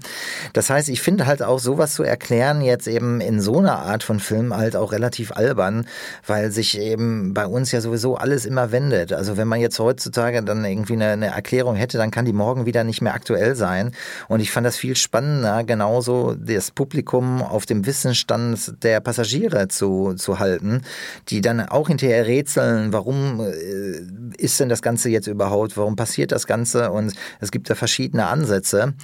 [0.52, 4.04] Das heißt, ich finde halt auch sowas zu erklären, jetzt eben in so einer Art
[4.04, 5.88] von Film halt auch relativ albern,
[6.24, 9.12] weil sich eben bei uns ja sowieso alles alles immer wendet.
[9.12, 12.66] Also wenn man jetzt heutzutage dann irgendwie eine, eine, Erklärung hätte, dann kann die morgen
[12.66, 13.92] wieder nicht mehr aktuell sein.
[14.28, 20.14] Und ich fand das viel spannender, genauso das Publikum auf dem Wissensstand der Passagiere zu,
[20.14, 20.82] zu halten,
[21.28, 26.32] die dann auch hinterher rätseln, warum äh, ist denn das Ganze jetzt überhaupt, warum passiert
[26.32, 26.90] das Ganze?
[26.90, 28.94] Und es gibt da verschiedene Ansätze.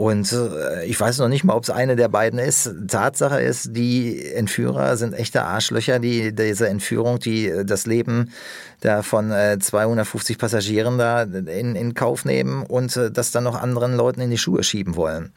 [0.00, 2.72] Und äh, ich weiß noch nicht mal, ob es eine der beiden ist.
[2.88, 8.30] Tatsache ist, die Entführer sind echte Arschlöcher, die diese Entführung, die äh, das Leben
[8.80, 13.60] da von äh, 250 Passagieren da in, in Kauf nehmen und äh, das dann noch
[13.60, 15.32] anderen Leuten in die Schuhe schieben wollen.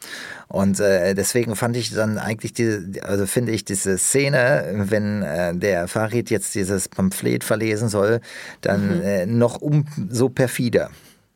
[0.48, 5.54] Und äh, deswegen fand ich dann eigentlich die, also finde ich diese Szene, wenn äh,
[5.54, 8.22] der Farid jetzt dieses Pamphlet verlesen soll,
[8.62, 9.02] dann mhm.
[9.02, 10.88] äh, noch umso perfider.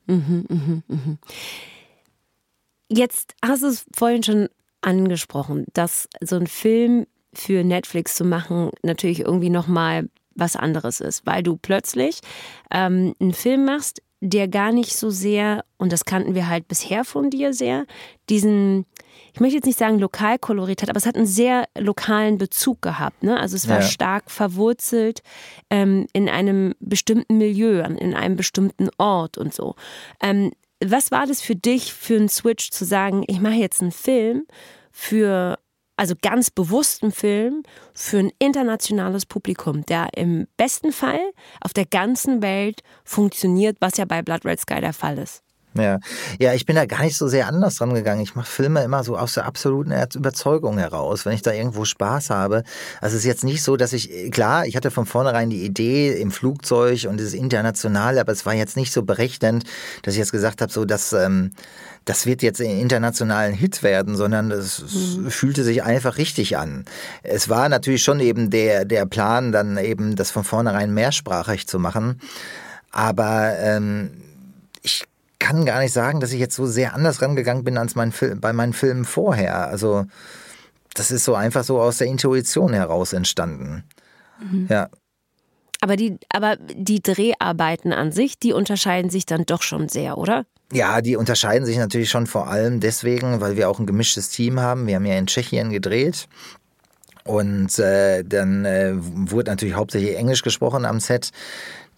[0.06, 1.18] Mhm, mh, mh.
[2.88, 4.48] Jetzt hast du es vorhin schon
[4.80, 11.00] angesprochen, dass so ein Film für Netflix zu machen natürlich irgendwie noch mal was anderes
[11.00, 12.20] ist, weil du plötzlich
[12.70, 17.04] ähm, einen Film machst, der gar nicht so sehr, und das kannten wir halt bisher
[17.04, 17.86] von dir sehr,
[18.28, 18.84] diesen,
[19.32, 23.22] ich möchte jetzt nicht sagen Lokalkolorit hat, aber es hat einen sehr lokalen Bezug gehabt.
[23.22, 23.38] Ne?
[23.38, 23.82] Also es war ja.
[23.82, 25.22] stark verwurzelt
[25.70, 29.76] ähm, in einem bestimmten Milieu, in einem bestimmten Ort und so.
[30.20, 30.52] Ähm,
[30.84, 34.46] was war das für dich für einen Switch zu sagen, ich mache jetzt einen Film
[34.92, 35.58] für,
[35.96, 37.62] also ganz bewussten Film
[37.94, 44.04] für ein internationales Publikum, der im besten Fall auf der ganzen Welt funktioniert, was ja
[44.04, 45.42] bei Blood Red Sky der Fall ist?
[45.78, 45.98] Ja.
[46.38, 48.20] ja, ich bin da gar nicht so sehr anders dran gegangen.
[48.20, 52.30] Ich mache Filme immer so aus der absoluten Überzeugung heraus, wenn ich da irgendwo Spaß
[52.30, 52.62] habe.
[53.00, 56.12] Also es ist jetzt nicht so, dass ich, klar, ich hatte von vornherein die Idee
[56.20, 59.64] im Flugzeug und dieses Internationale, aber es war jetzt nicht so berechnend,
[60.02, 61.12] dass ich jetzt gesagt habe, so dass...
[61.12, 61.50] Ähm,
[62.08, 64.82] das wird jetzt ein internationalen Hit werden, sondern es
[65.16, 65.30] mhm.
[65.30, 66.86] fühlte sich einfach richtig an.
[67.22, 71.78] Es war natürlich schon eben der, der Plan, dann eben das von vornherein mehrsprachig zu
[71.78, 72.18] machen.
[72.90, 74.10] Aber ähm,
[74.82, 75.04] ich
[75.38, 78.40] kann gar nicht sagen, dass ich jetzt so sehr anders rangegangen bin als mein Film,
[78.40, 79.68] bei meinen Filmen vorher.
[79.68, 80.06] Also
[80.94, 83.84] das ist so einfach so aus der Intuition heraus entstanden.
[84.40, 84.66] Mhm.
[84.68, 84.88] Ja.
[85.80, 90.44] Aber die, aber die Dreharbeiten an sich, die unterscheiden sich dann doch schon sehr, oder?
[90.72, 94.60] Ja, die unterscheiden sich natürlich schon vor allem deswegen, weil wir auch ein gemischtes Team
[94.60, 94.86] haben.
[94.86, 96.28] Wir haben ja in Tschechien gedreht.
[97.24, 101.30] Und äh, dann äh, wurde natürlich hauptsächlich Englisch gesprochen am Set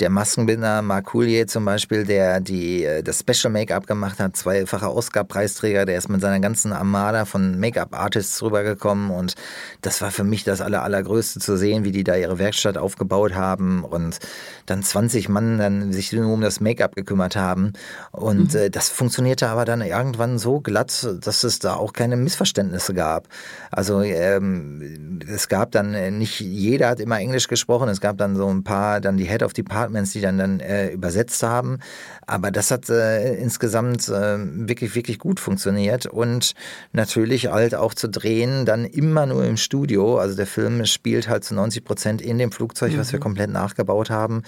[0.00, 4.94] der Maskenbildner Marc Coulier zum Beispiel, der die, äh, das Special Make-up gemacht hat, zweifacher
[4.94, 9.34] Oscar-Preisträger, der ist mit seiner ganzen Armada von Make-up-Artists rübergekommen und
[9.82, 13.34] das war für mich das aller, allergrößte zu sehen, wie die da ihre Werkstatt aufgebaut
[13.34, 14.18] haben und
[14.66, 17.74] dann 20 Mann dann sich nur um das Make-up gekümmert haben
[18.10, 18.60] und mhm.
[18.60, 23.28] äh, das funktionierte aber dann irgendwann so glatt, dass es da auch keine Missverständnisse gab.
[23.70, 28.36] Also ähm, es gab dann äh, nicht jeder hat immer Englisch gesprochen, es gab dann
[28.36, 31.78] so ein paar, dann die Head of Department Departments, die dann, dann äh, übersetzt haben.
[32.26, 36.06] Aber das hat äh, insgesamt äh, wirklich, wirklich gut funktioniert.
[36.06, 36.54] Und
[36.92, 40.18] natürlich halt auch zu drehen, dann immer nur im Studio.
[40.18, 42.98] Also der Film spielt halt zu 90 Prozent in dem Flugzeug, mhm.
[42.98, 43.24] was wir mhm.
[43.24, 44.42] komplett nachgebaut haben,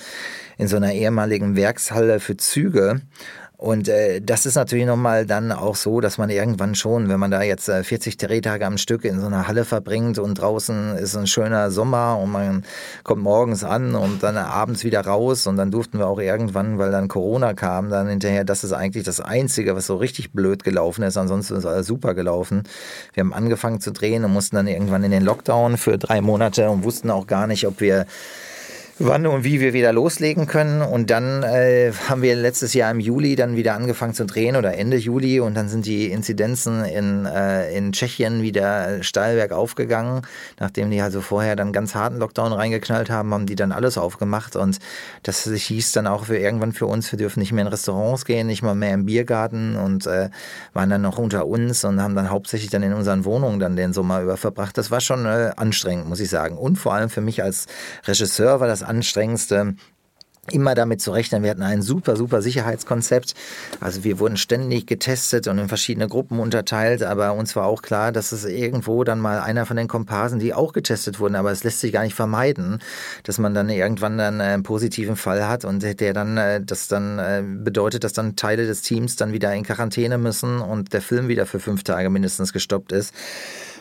[0.59, 3.01] in so einer ehemaligen Werkshalle für Züge.
[3.63, 7.31] Und äh, das ist natürlich nochmal dann auch so, dass man irgendwann schon, wenn man
[7.31, 11.15] da jetzt äh, 40 Drehtage am Stück in so einer Halle verbringt und draußen ist
[11.17, 12.65] ein schöner Sommer und man
[13.05, 16.91] kommt morgens an und dann abends wieder raus und dann durften wir auch irgendwann, weil
[16.91, 21.05] dann Corona kam, dann hinterher, das ist eigentlich das Einzige, was so richtig blöd gelaufen
[21.05, 21.17] ist.
[21.17, 22.65] Ansonsten ist alles super gelaufen.
[23.15, 26.69] Wir haben angefangen zu drehen und mussten dann irgendwann in den Lockdown für drei Monate
[26.69, 28.07] und wussten auch gar nicht, ob wir
[29.07, 30.83] wann und wie wir wieder loslegen können.
[30.83, 34.75] Und dann äh, haben wir letztes Jahr im Juli dann wieder angefangen zu drehen oder
[34.75, 40.23] Ende Juli und dann sind die Inzidenzen in, äh, in Tschechien wieder steil bergauf gegangen.
[40.61, 44.57] Nachdem die also vorher dann ganz harten Lockdown reingeknallt haben, haben die dann alles aufgemacht
[44.57, 44.79] und
[45.23, 48.47] das hieß dann auch für irgendwann für uns, wir dürfen nicht mehr in Restaurants gehen,
[48.47, 50.31] nicht mal mehr im Biergarten und äh,
[50.73, 53.93] waren dann noch unter uns und haben dann hauptsächlich dann in unseren Wohnungen dann den
[53.93, 54.77] Sommer über verbracht.
[54.79, 56.57] Das war schon äh, anstrengend, muss ich sagen.
[56.59, 57.67] Und vor allem für mich als
[58.05, 59.75] Regisseur war das anstrengendste,
[60.51, 61.45] immer damit zu rechnen.
[61.45, 63.35] Wir hatten ein super, super Sicherheitskonzept.
[63.79, 68.11] Also wir wurden ständig getestet und in verschiedene Gruppen unterteilt, aber uns war auch klar,
[68.11, 71.63] dass es irgendwo dann mal einer von den Komparsen, die auch getestet wurden, aber es
[71.63, 72.81] lässt sich gar nicht vermeiden,
[73.23, 77.21] dass man dann irgendwann dann einen positiven Fall hat und der dann, äh, das dann
[77.21, 81.29] äh, bedeutet, dass dann Teile des Teams dann wieder in Quarantäne müssen und der Film
[81.29, 83.15] wieder für fünf Tage mindestens gestoppt ist.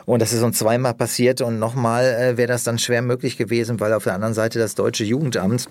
[0.06, 3.80] Und das ist uns zweimal passiert und nochmal äh, wäre das dann schwer möglich gewesen,
[3.80, 5.68] weil auf der anderen Seite das deutsche Jugendamt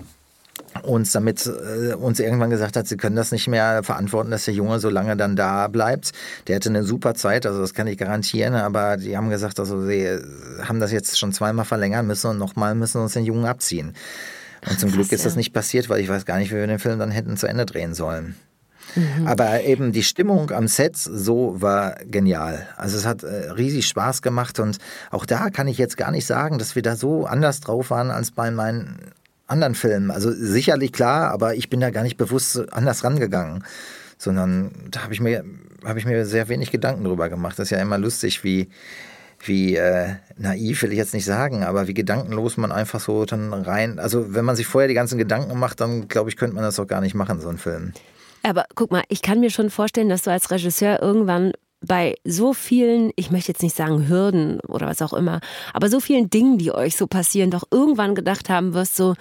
[0.83, 4.55] uns damit äh, uns irgendwann gesagt hat, sie können das nicht mehr verantworten, dass der
[4.55, 6.13] Junge so lange dann da bleibt.
[6.47, 9.87] Der hatte eine super Zeit, also das kann ich garantieren, aber die haben gesagt, also
[9.87, 10.09] sie
[10.63, 13.95] haben das jetzt schon zweimal verlängern müssen und nochmal müssen uns den Jungen abziehen.
[14.69, 16.67] Und zum Ach, Glück ist das nicht passiert, weil ich weiß gar nicht, wie wir
[16.67, 18.37] den Film dann hätten zu Ende drehen sollen.
[18.95, 19.27] Mhm.
[19.27, 22.67] Aber eben die Stimmung am Set so war genial.
[22.77, 24.79] Also es hat äh, riesig Spaß gemacht und
[25.11, 28.11] auch da kann ich jetzt gar nicht sagen, dass wir da so anders drauf waren
[28.11, 29.13] als bei meinen
[29.51, 30.11] anderen Filmen.
[30.11, 33.65] Also sicherlich klar, aber ich bin da gar nicht bewusst anders rangegangen,
[34.19, 35.45] sondern da habe ich mir
[35.85, 37.59] habe ich mir sehr wenig Gedanken drüber gemacht.
[37.59, 38.69] Das ist ja immer lustig, wie
[39.43, 43.53] wie äh, naiv will ich jetzt nicht sagen, aber wie gedankenlos man einfach so dann
[43.53, 43.99] rein.
[43.99, 46.79] Also wenn man sich vorher die ganzen Gedanken macht, dann glaube ich, könnte man das
[46.79, 47.93] auch gar nicht machen, so einen Film.
[48.43, 52.53] Aber guck mal, ich kann mir schon vorstellen, dass du als Regisseur irgendwann bei so
[52.53, 55.40] vielen, ich möchte jetzt nicht sagen Hürden oder was auch immer,
[55.73, 59.14] aber so vielen Dingen, die euch so passieren, doch irgendwann gedacht haben wirst, so,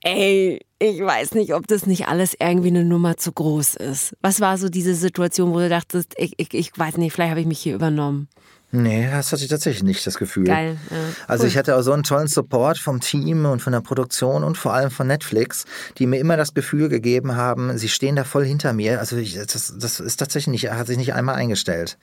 [0.00, 4.16] ey, ich weiß nicht, ob das nicht alles irgendwie eine Nummer zu groß ist.
[4.20, 7.40] Was war so diese Situation, wo du dachtest, ich, ich, ich weiß nicht, vielleicht habe
[7.40, 8.28] ich mich hier übernommen?
[8.76, 10.46] Nee, das hatte ich tatsächlich nicht, das Gefühl.
[10.46, 10.76] Geil.
[10.90, 10.96] Ja.
[11.28, 14.58] Also ich hatte auch so einen tollen Support vom Team und von der Produktion und
[14.58, 15.64] vor allem von Netflix,
[15.98, 18.98] die mir immer das Gefühl gegeben haben, sie stehen da voll hinter mir.
[18.98, 21.98] Also ich, das, das ist tatsächlich nicht, hat sich nicht einmal eingestellt.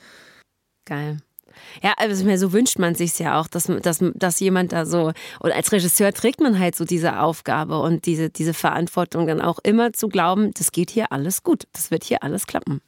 [0.85, 1.17] Geil.
[1.83, 5.51] Ja, also so wünscht man sich ja auch, dass, dass, dass jemand da so, und
[5.51, 9.91] als Regisseur trägt man halt so diese Aufgabe und diese, diese Verantwortung dann auch immer
[9.91, 12.81] zu glauben, das geht hier alles gut, das wird hier alles klappen.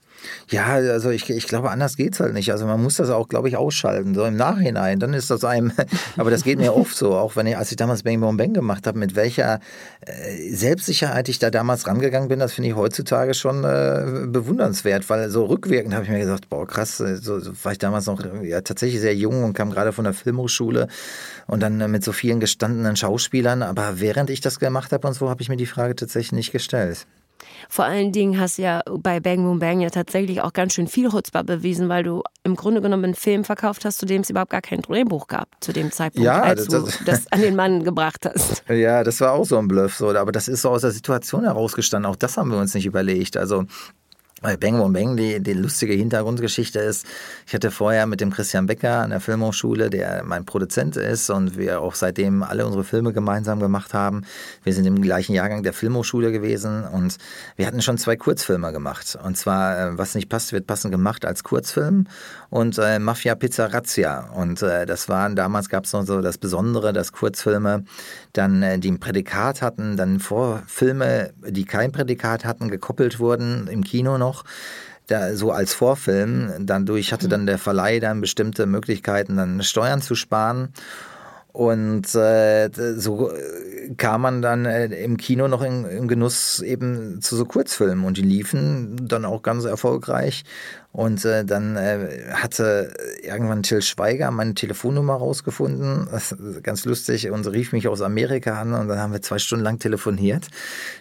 [0.49, 2.51] Ja, also ich, ich glaube, anders geht es halt nicht.
[2.51, 4.13] Also man muss das auch, glaube ich, ausschalten.
[4.13, 5.71] So im Nachhinein, dann ist das einem,
[6.17, 8.53] aber das geht mir oft so, auch wenn ich, als ich damals Bang Bang Bang
[8.53, 9.59] gemacht habe, mit welcher
[10.01, 15.29] äh, Selbstsicherheit ich da damals rangegangen bin, das finde ich heutzutage schon äh, bewundernswert, weil
[15.29, 18.21] so rückwirkend habe ich mir gesagt, boah, krass, äh, so, so war ich damals noch
[18.43, 20.87] ja, tatsächlich sehr jung und kam gerade von der Filmhochschule
[21.47, 23.63] und dann äh, mit so vielen gestandenen Schauspielern.
[23.63, 26.51] Aber während ich das gemacht habe und so, habe ich mir die Frage tatsächlich nicht
[26.51, 27.05] gestellt.
[27.69, 30.87] Vor allen Dingen hast du ja bei Bang Boom Bang ja tatsächlich auch ganz schön
[30.87, 34.29] viel Chutzpah bewiesen, weil du im Grunde genommen einen Film verkauft hast, zu dem es
[34.29, 37.55] überhaupt gar kein Drehbuch gab, zu dem Zeitpunkt, ja, als das, du das an den
[37.55, 38.63] Mann gebracht hast.
[38.73, 40.09] Ja, das war auch so ein Bluff, so.
[40.09, 42.09] aber das ist so aus der Situation herausgestanden.
[42.09, 43.37] Auch das haben wir uns nicht überlegt.
[43.37, 43.65] Also
[44.43, 47.07] bei Bang Boom Bang, die, die lustige Hintergrundgeschichte ist,
[47.47, 51.57] ich hatte vorher mit dem Christian Becker an der Filmhochschule, der mein Produzent ist und
[51.57, 54.25] wir auch seitdem alle unsere Filme gemeinsam gemacht haben.
[54.65, 57.17] Wir sind im gleichen Jahrgang der Filmhochschule gewesen und
[57.55, 59.17] wir hatten schon zwei Kurzfilme gemacht.
[59.23, 62.07] Und zwar äh, Was nicht passt, wird passend gemacht als Kurzfilm
[62.53, 64.29] und äh, Mafia Pizza Razzia.
[64.35, 67.83] Und äh, das waren, damals gab es noch so das Besondere, dass Kurzfilme
[68.31, 73.65] dann, äh, die ein Prädikat hatten, dann vor Filme, die kein Prädikat hatten, gekoppelt wurden
[73.65, 74.43] im Kino noch
[75.07, 76.51] da, so als Vorfilm.
[76.59, 80.69] Dadurch hatte dann der Verleih dann bestimmte Möglichkeiten, dann Steuern zu sparen.
[81.53, 83.31] Und äh, so
[83.97, 88.17] kam man dann äh, im Kino noch in, im Genuss eben zu so Kurzfilmen und
[88.17, 90.43] die liefen dann auch ganz erfolgreich.
[90.93, 92.93] Und äh, dann äh, hatte
[93.23, 96.07] irgendwann Till Schweiger meine Telefonnummer rausgefunden.
[96.61, 99.79] Ganz lustig und rief mich aus Amerika an und dann haben wir zwei Stunden lang
[99.79, 100.49] telefoniert.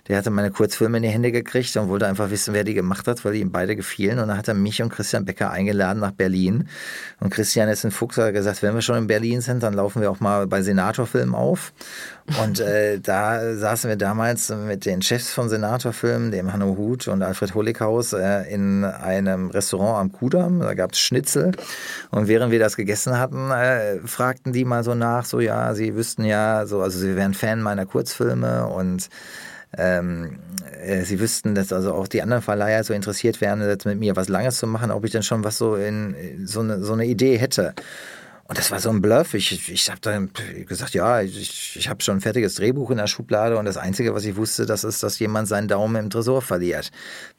[0.09, 3.07] Der hatte meine Kurzfilme in die Hände gekriegt und wollte einfach wissen, wer die gemacht
[3.07, 4.19] hat, weil die ihm beide gefielen.
[4.19, 6.69] Und dann hat er mich und Christian Becker eingeladen nach Berlin.
[7.21, 10.01] Und Christian ist ein Fuchs, hat gesagt, wenn wir schon in Berlin sind, dann laufen
[10.01, 11.75] wir auch mal bei Senatorfilmen auf.
[12.41, 17.23] Und äh, da saßen wir damals mit den Chefs von Senatorfilmen, dem Hanno Huth und
[17.23, 20.61] Alfred Holighaus, äh, in einem Restaurant am Kudamm.
[20.61, 21.53] Da gab es Schnitzel.
[22.11, 25.95] Und während wir das gegessen hatten, äh, fragten die mal so nach, so ja, sie
[25.97, 29.09] wüssten ja, so, also sie wären Fan meiner Kurzfilme und
[29.77, 30.39] ähm,
[30.83, 34.17] äh, sie wüssten, dass also auch die anderen Verleiher so interessiert wären, jetzt mit mir
[34.17, 37.07] was Langes zu machen, ob ich denn schon was so in so eine, so eine
[37.07, 37.75] Idee hätte.
[38.49, 39.35] Und das war so ein Bluff.
[39.35, 40.31] Ich, ich habe dann
[40.67, 44.15] gesagt, ja, ich, ich habe schon ein fertiges Drehbuch in der Schublade und das Einzige,
[44.15, 46.91] was ich wusste, das ist, dass jemand seinen Daumen im Tresor verliert.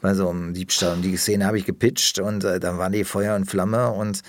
[0.01, 0.93] Bei so einem Diebstahl.
[0.93, 4.21] Und die Szene habe ich gepitcht und äh, dann waren die Feuer und Flamme und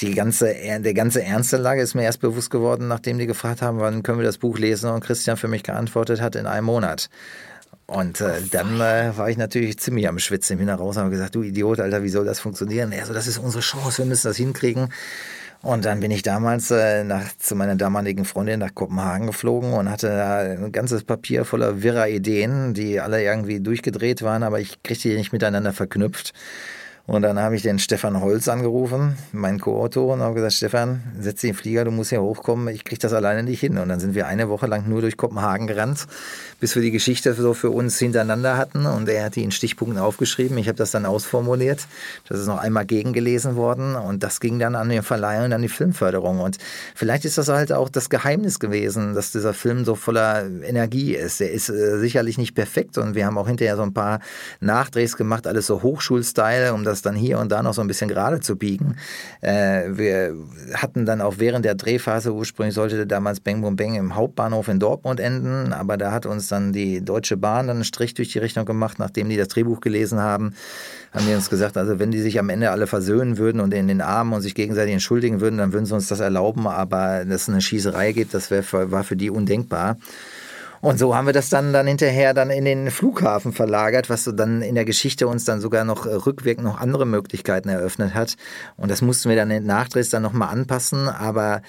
[0.00, 3.78] die ganze, der ganze ernste Lage ist mir erst bewusst geworden, nachdem die gefragt haben,
[3.78, 7.10] wann können wir das Buch lesen und Christian für mich geantwortet hat, in einem Monat.
[7.86, 10.54] Und äh, dann äh, war ich natürlich ziemlich am Schwitzen.
[10.54, 12.90] Ich bin da raus und habe gesagt, du Idiot, Alter, wie soll das funktionieren?
[12.90, 14.88] Er so, das ist unsere Chance, wir müssen das hinkriegen.
[15.62, 19.88] Und dann bin ich damals äh, nach, zu meiner damaligen Freundin nach Kopenhagen geflogen und
[19.88, 24.82] hatte da ein ganzes Papier voller wirrer Ideen, die alle irgendwie durchgedreht waren, aber ich
[24.82, 26.32] kriegte die nicht miteinander verknüpft.
[27.04, 31.40] Und dann habe ich den Stefan Holz angerufen, meinen Co-Autor, und habe gesagt, Stefan, setz
[31.40, 33.76] den Flieger, du musst hier hochkommen, ich kriege das alleine nicht hin.
[33.78, 36.06] Und dann sind wir eine Woche lang nur durch Kopenhagen gerannt,
[36.60, 38.86] bis wir die Geschichte so für uns hintereinander hatten.
[38.86, 40.56] Und er hat die in Stichpunkten aufgeschrieben.
[40.58, 41.88] Ich habe das dann ausformuliert.
[42.28, 43.96] Das ist noch einmal gegengelesen worden.
[43.96, 46.38] Und das ging dann an den Verleih und an die Filmförderung.
[46.38, 46.58] Und
[46.94, 51.40] vielleicht ist das halt auch das Geheimnis gewesen, dass dieser Film so voller Energie ist.
[51.40, 52.96] Er ist äh, sicherlich nicht perfekt.
[52.96, 54.20] Und wir haben auch hinterher so ein paar
[54.60, 58.08] Nachdrehs gemacht, alles so Hochschulstyle, um das dann hier und da noch so ein bisschen
[58.08, 58.96] gerade zu biegen.
[59.40, 60.34] Äh, wir
[60.74, 64.78] hatten dann auch während der Drehphase, ursprünglich sollte damals Bang Boom Bang im Hauptbahnhof in
[64.78, 68.38] Dortmund enden, aber da hat uns dann die Deutsche Bahn dann einen Strich durch die
[68.38, 70.54] Rechnung gemacht, nachdem die das Drehbuch gelesen haben,
[71.12, 73.88] haben die uns gesagt, also wenn die sich am Ende alle versöhnen würden und in
[73.88, 77.42] den Armen und sich gegenseitig entschuldigen würden, dann würden sie uns das erlauben, aber dass
[77.42, 79.96] es eine Schießerei gibt, das wär, war für die undenkbar.
[80.82, 84.32] Und so haben wir das dann, dann hinterher dann in den Flughafen verlagert, was so
[84.32, 88.34] dann in der Geschichte uns dann sogar noch äh, rückwirkend noch andere Möglichkeiten eröffnet hat.
[88.76, 91.08] Und das mussten wir dann in Nachdrehs dann nochmal anpassen.
[91.08, 91.62] Aber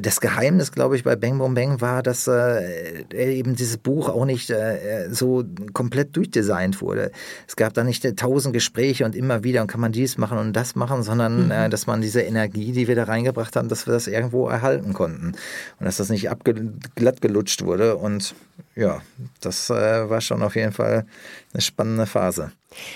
[0.00, 4.24] das Geheimnis, glaube ich, bei Bang Boom Bang war, dass äh, eben dieses Buch auch
[4.24, 7.12] nicht äh, so komplett durchdesignt wurde.
[7.46, 10.54] Es gab da nicht tausend Gespräche und immer wieder und kann man dies machen und
[10.54, 11.50] das machen, sondern mhm.
[11.52, 14.92] äh, dass man diese Energie, die wir da reingebracht haben, dass wir das irgendwo erhalten
[14.92, 15.34] konnten
[15.78, 16.28] und dass das nicht
[16.96, 17.96] glatt gelutscht wurde.
[17.96, 18.34] Und
[18.76, 19.02] ja,
[19.40, 21.06] das äh, war schon auf jeden Fall
[21.52, 22.52] eine spannende Phase.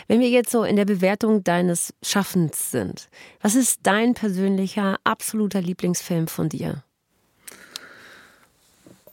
[0.06, 3.08] Wenn wir jetzt so in der Bewertung deines Schaffens sind,
[3.40, 6.83] was ist dein persönlicher, absoluter Lieblingsfilm von dir?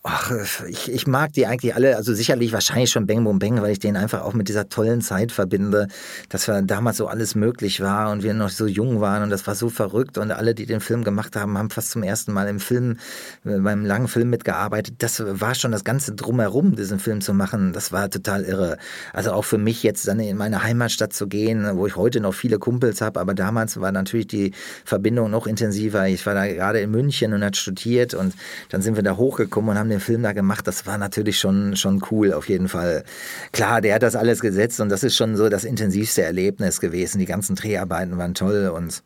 [0.04, 0.32] Ach,
[0.68, 3.78] ich, ich mag die eigentlich alle, also sicherlich wahrscheinlich schon Bang Boom Bang, weil ich
[3.78, 5.90] den einfach auch mit dieser tollen Zeit verbinde,
[6.28, 9.46] dass wir damals so alles möglich war und wir noch so jung waren und das
[9.46, 12.48] war so verrückt und alle, die den Film gemacht haben, haben fast zum ersten Mal
[12.48, 12.98] im Film,
[13.46, 14.96] äh, beim langen Film mitgearbeitet.
[14.98, 18.80] Das war schon das Ganze drumherum, diesen Film zu machen, das war total irre.
[19.14, 22.34] Also auch für mich jetzt dann in meine Heimatstadt zu gehen, wo ich heute noch
[22.34, 26.08] viele Kumpels habe, aber damals war natürlich die Verbindung noch intensiver.
[26.08, 28.34] Ich war da gerade in München und hat studiert und
[28.70, 31.76] dann sind wir da hochgekommen und haben den Film da gemacht, das war natürlich schon,
[31.76, 33.04] schon cool auf jeden Fall.
[33.52, 37.20] Klar, der hat das alles gesetzt und das ist schon so das intensivste Erlebnis gewesen.
[37.20, 39.04] Die ganzen Dreharbeiten waren toll und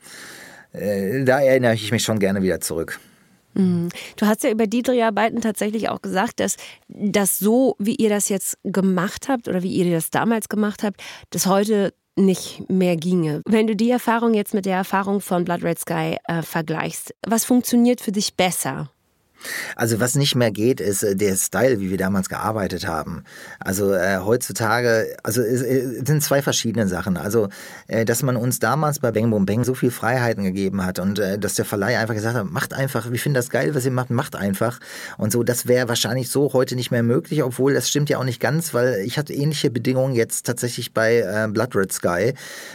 [0.74, 3.00] äh, da erinnere ich mich schon gerne wieder zurück.
[3.56, 3.90] Mhm.
[4.18, 8.30] Du hast ja über die Dreharbeiten tatsächlich auch gesagt, dass das so, wie ihr das
[8.30, 13.42] jetzt gemacht habt oder wie ihr das damals gemacht habt, das heute nicht mehr ginge.
[13.46, 17.44] Wenn du die Erfahrung jetzt mit der Erfahrung von Blood Red Sky äh, vergleichst, was
[17.46, 18.90] funktioniert für dich besser?
[19.76, 23.24] Also was nicht mehr geht, ist äh, der Style, wie wir damals gearbeitet haben.
[23.60, 27.18] Also äh, heutzutage, also es, es sind zwei verschiedene Sachen.
[27.18, 27.50] Also
[27.88, 31.20] äh, dass man uns damals bei Bang Boom Bang so viel Freiheiten gegeben hat und
[31.20, 33.92] äh, dass der Verleih einfach gesagt hat, macht einfach, wir finden das geil, was ihr
[33.92, 34.80] macht, macht einfach.
[35.18, 38.24] Und so, das wäre wahrscheinlich so heute nicht mehr möglich, obwohl das stimmt ja auch
[38.24, 42.34] nicht ganz, weil ich hatte ähnliche Bedingungen jetzt tatsächlich bei äh, Blood Red Sky,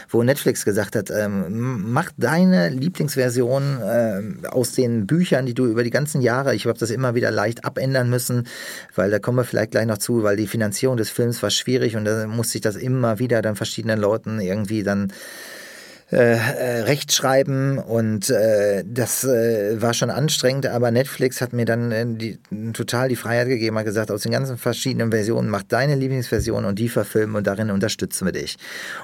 [0.09, 5.83] wo Netflix gesagt hat, ähm, mach deine Lieblingsversion äh, aus den Büchern, die du über
[5.83, 8.47] die ganzen Jahre ich habe das immer wieder leicht abändern müssen,
[8.95, 11.95] weil da kommen wir vielleicht gleich noch zu, weil die Finanzierung des Films war schwierig
[11.95, 15.11] und da musste ich das immer wieder dann verschiedenen Leuten irgendwie dann
[16.11, 21.91] äh, äh, Rechtschreiben und äh, das äh, war schon anstrengend, aber Netflix hat mir dann
[21.93, 22.37] äh, die,
[22.73, 26.79] total die Freiheit gegeben, hat gesagt, aus den ganzen verschiedenen Versionen mach deine Lieblingsversion und
[26.79, 28.57] die verfilmen und darin unterstützen wir dich.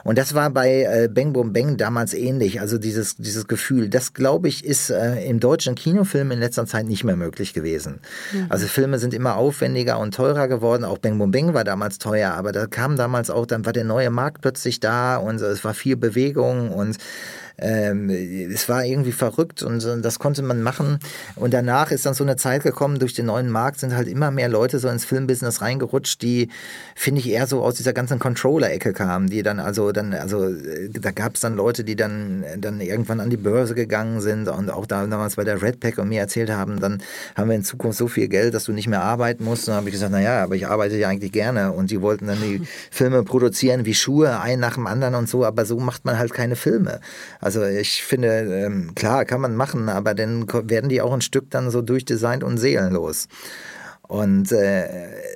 [0.04, 4.14] Und das war bei äh, Bang Boom Bang damals ähnlich, also dieses, dieses Gefühl, das
[4.14, 8.02] glaube ich ist im deutschen Kinofilm in letzter Zeit nicht mehr möglich gewesen.
[8.34, 8.48] Mhm.
[8.50, 12.34] Also Filme sind immer aufwendiger und teurer geworden, auch Bang Boom Bang war damals teuer,
[12.34, 15.74] aber da kam damals auch, dann war der neue Markt plötzlich da und es war
[15.74, 17.47] viel Bewegung und things.
[17.60, 21.00] Ähm, es war irgendwie verrückt und das konnte man machen.
[21.36, 24.32] Und danach ist dann so eine Zeit gekommen, durch den neuen Markt sind halt immer
[24.32, 26.50] mehr Leute so ins Filmbusiness reingerutscht, die,
[26.96, 30.90] finde ich, eher so aus dieser ganzen Controller-Ecke kamen, die dann also dann, also äh,
[30.90, 34.70] da gab es dann Leute, die dann, dann irgendwann an die Börse gegangen sind und
[34.70, 37.02] auch damals bei der Red Pack und mir erzählt haben, dann
[37.36, 39.64] haben wir in Zukunft so viel Geld, dass du nicht mehr arbeiten musst.
[39.64, 41.72] Und dann habe ich gesagt, naja, aber ich arbeite ja eigentlich gerne.
[41.72, 45.46] Und die wollten dann die Filme produzieren wie Schuhe, ein nach dem anderen und so,
[45.46, 47.00] aber so macht man halt keine Filme.
[47.40, 51.50] Also ich finde, ähm, klar, kann man machen, aber dann werden die auch ein Stück
[51.50, 53.28] dann so durchdesignt und seelenlos.
[54.08, 54.88] Und äh,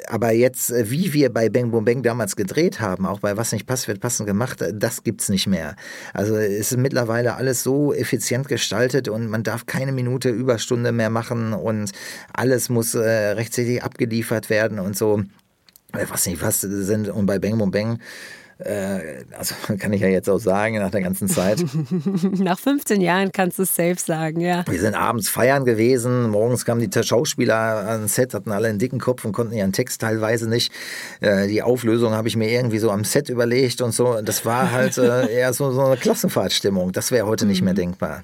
[0.08, 3.52] aber jetzt, äh, wie wir bei Bang Boom Bang damals gedreht haben, auch bei Was
[3.52, 5.76] nicht passt, wird passend gemacht, äh, das gibt's nicht mehr.
[6.14, 11.10] Also es ist mittlerweile alles so effizient gestaltet und man darf keine Minute Überstunde mehr
[11.10, 11.92] machen und
[12.32, 15.22] alles muss äh, rechtzeitig abgeliefert werden und so.
[15.92, 18.00] Was nicht was sind und bei Bang Boom Bang
[18.66, 21.64] äh, also kann ich ja jetzt auch sagen, nach der ganzen Zeit.
[22.22, 24.64] nach 15 Jahren kannst du es safe sagen, ja.
[24.68, 29.00] Wir sind abends feiern gewesen, morgens kamen die Schauspieler ans Set, hatten alle einen dicken
[29.00, 30.72] Kopf und konnten ihren Text teilweise nicht.
[31.20, 34.22] Äh, die Auflösung habe ich mir irgendwie so am Set überlegt und so.
[34.22, 36.92] Das war halt äh, eher so, so eine Klassenfahrtstimmung.
[36.92, 37.78] Das wäre heute nicht mehr mhm.
[37.78, 38.24] denkbar.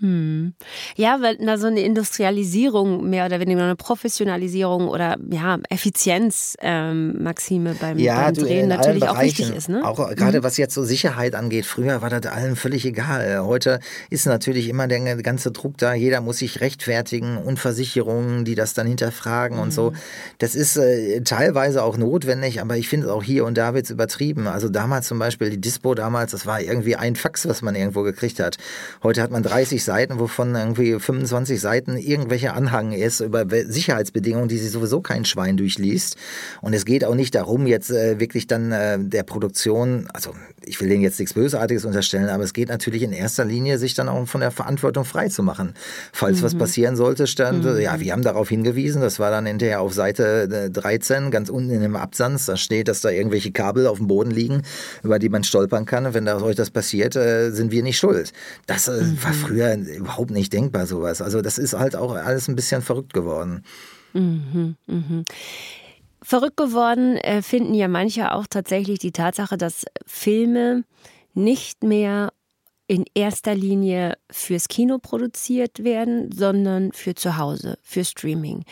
[0.00, 0.54] Hm.
[0.96, 7.76] Ja, weil na, so eine Industrialisierung mehr oder weniger eine Professionalisierung oder ja, Effizienzmaxime ähm,
[7.80, 9.68] beim, ja, beim Drehen natürlich auch wichtig ist.
[9.68, 9.86] Ne?
[9.86, 10.42] Auch gerade mhm.
[10.42, 11.64] was jetzt so Sicherheit angeht.
[11.64, 13.44] Früher war das allen völlig egal.
[13.44, 13.78] Heute
[14.10, 15.94] ist natürlich immer der ganze Druck da.
[15.94, 19.62] Jeder muss sich rechtfertigen und Versicherungen, die das dann hinterfragen mhm.
[19.62, 19.92] und so.
[19.92, 19.96] Mhm.
[20.38, 23.92] Das ist äh, teilweise auch notwendig, aber ich finde auch hier und da wird es
[23.92, 24.48] übertrieben.
[24.48, 28.02] Also damals zum Beispiel die Dispo damals, das war irgendwie ein Fax, was man irgendwo
[28.02, 28.56] gekriegt hat.
[29.04, 34.58] Heute hat man 30 Seiten, wovon irgendwie 25 Seiten irgendwelche Anhang ist über Sicherheitsbedingungen, die
[34.58, 36.16] sich sowieso kein Schwein durchliest.
[36.60, 40.80] Und es geht auch nicht darum, jetzt äh, wirklich dann äh, der Produktion, also ich
[40.80, 44.08] will denen jetzt nichts Bösartiges unterstellen, aber es geht natürlich in erster Linie, sich dann
[44.08, 45.74] auch von der Verantwortung frei zu machen.
[46.12, 46.44] Falls mhm.
[46.44, 47.78] was passieren sollte, stand, mhm.
[47.78, 51.70] ja, wir haben darauf hingewiesen, das war dann hinterher auf Seite 13, äh, ganz unten
[51.70, 54.62] in dem Absatz, da steht, dass da irgendwelche Kabel auf dem Boden liegen,
[55.02, 56.14] über die man stolpern kann.
[56.14, 58.32] wenn da euch das passiert, äh, sind wir nicht schuld.
[58.66, 59.22] Das äh, mhm.
[59.22, 61.20] war früher überhaupt nicht denkbar, sowas.
[61.20, 63.64] Also das ist halt auch alles ein bisschen verrückt geworden.
[64.12, 65.24] Mhm, mhm.
[66.22, 70.84] Verrückt geworden äh, finden ja manche auch tatsächlich die Tatsache, dass Filme
[71.34, 72.32] nicht mehr
[72.86, 78.64] in erster Linie fürs Kino produziert werden, sondern für zu Hause, für Streaming.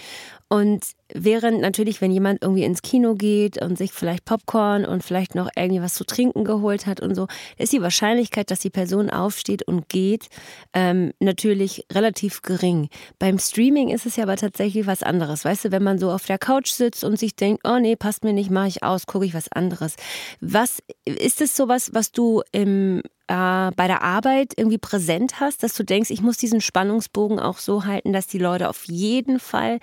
[0.49, 0.85] Und
[1.15, 5.49] während natürlich, wenn jemand irgendwie ins Kino geht und sich vielleicht Popcorn und vielleicht noch
[5.57, 9.63] irgendwie was zu trinken geholt hat und so, ist die Wahrscheinlichkeit, dass die Person aufsteht
[9.63, 10.29] und geht,
[10.75, 12.91] ähm, natürlich relativ gering.
[13.19, 15.47] Beim Streaming ist es ja aber tatsächlich was anderes.
[15.47, 18.23] Weißt du, wenn man so auf der Couch sitzt und sich denkt, oh nee, passt
[18.23, 19.97] mir nicht, mache ich aus, gucke ich was anderes.
[20.43, 23.01] Was ist es sowas, was du im
[23.33, 27.57] äh, bei der Arbeit irgendwie präsent hast, dass du denkst, ich muss diesen Spannungsbogen auch
[27.57, 29.79] so halten, dass die Leute auf jeden Fall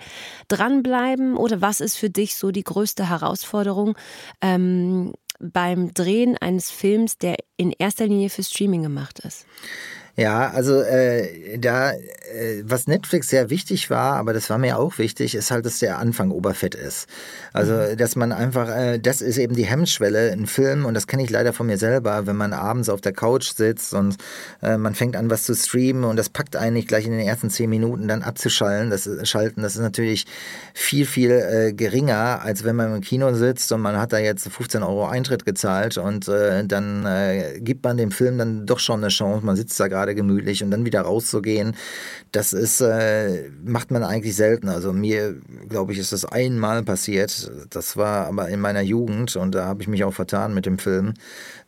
[0.46, 1.36] dranbleiben?
[1.36, 3.96] Oder was ist für dich so die größte Herausforderung
[4.40, 9.46] ähm, beim Drehen eines Films, der in erster Linie für Streaming gemacht ist?
[10.20, 14.98] Ja, also äh, da, äh, was Netflix sehr wichtig war, aber das war mir auch
[14.98, 17.06] wichtig, ist halt, dass der Anfang oberfett ist.
[17.54, 17.96] Also, mhm.
[17.96, 21.30] dass man einfach, äh, das ist eben die Hemmschwelle in Filmen und das kenne ich
[21.30, 24.16] leider von mir selber, wenn man abends auf der Couch sitzt und
[24.62, 27.48] äh, man fängt an, was zu streamen und das packt eigentlich gleich in den ersten
[27.48, 28.90] zehn Minuten dann abzuschalten.
[28.90, 30.26] Das, schalten, das ist natürlich
[30.74, 34.46] viel, viel äh, geringer, als wenn man im Kino sitzt und man hat da jetzt
[34.46, 39.00] 15 Euro Eintritt gezahlt und äh, dann äh, gibt man dem Film dann doch schon
[39.00, 39.46] eine Chance.
[39.46, 41.74] Man sitzt da gerade gerade gemütlich und dann wieder rauszugehen,
[42.32, 44.68] das ist, äh, macht man eigentlich selten.
[44.68, 45.36] Also mir,
[45.68, 47.50] glaube ich, ist das einmal passiert.
[47.70, 50.78] Das war aber in meiner Jugend und da habe ich mich auch vertan mit dem
[50.78, 51.14] Film.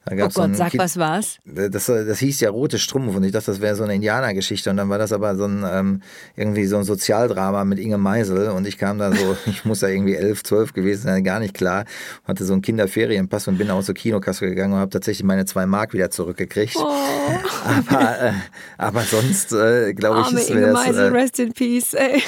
[0.04, 1.38] Da gab's oh Gott, so sag, was war's?
[1.44, 4.76] Das, das hieß ja Rote Strumpf und ich dachte, das wäre so eine Indianergeschichte und
[4.76, 6.02] dann war das aber so ein ähm,
[6.34, 9.86] irgendwie so ein Sozialdrama mit Inge Meisel und ich kam da so, ich muss da
[9.86, 11.84] irgendwie elf, zwölf gewesen sein, gar nicht klar,
[12.24, 15.66] hatte so einen Kinderferienpass und bin aus der Kinokasse gegangen und habe tatsächlich meine zwei
[15.66, 16.74] Mark wieder zurückgekriegt.
[16.76, 16.82] Oh.
[17.64, 18.31] Aber, äh,
[18.78, 22.22] aber sonst, äh, glaube ich, ist Inge Meisel, äh, rest in peace, ey.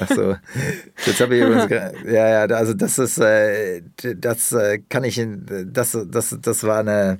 [0.00, 0.36] Ach so.
[1.06, 1.70] Jetzt habe ich übrigens,
[2.06, 3.82] ja, ja, also das ist, äh,
[4.16, 5.20] das äh, kann ich,
[5.66, 7.18] das, das, das war eine,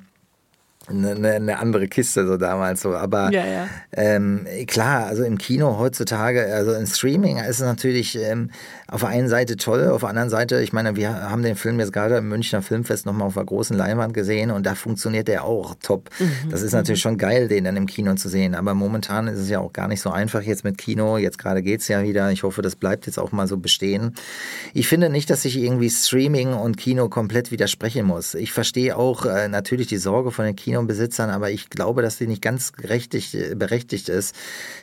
[0.88, 2.94] eine, eine, andere Kiste so damals so.
[2.94, 3.68] Aber ja, ja.
[3.92, 8.50] Ähm, klar, also im Kino heutzutage, also im Streaming ist es natürlich ähm,
[8.94, 11.80] auf der einen Seite toll, auf der anderen Seite, ich meine, wir haben den Film
[11.80, 15.44] jetzt gerade im Münchner Filmfest nochmal auf einer großen Leinwand gesehen und da funktioniert der
[15.44, 16.10] auch top.
[16.20, 16.50] Mhm.
[16.50, 17.08] Das ist natürlich mhm.
[17.08, 18.54] schon geil, den dann im Kino zu sehen.
[18.54, 21.16] Aber momentan ist es ja auch gar nicht so einfach jetzt mit Kino.
[21.16, 22.30] Jetzt gerade geht es ja wieder.
[22.30, 24.14] Ich hoffe, das bleibt jetzt auch mal so bestehen.
[24.74, 28.34] Ich finde nicht, dass sich irgendwie Streaming und Kino komplett widersprechen muss.
[28.34, 32.18] Ich verstehe auch äh, natürlich die Sorge von den Kino Kinobesitzern, aber ich glaube, dass
[32.18, 34.34] die nicht ganz berechtigt, berechtigt ist.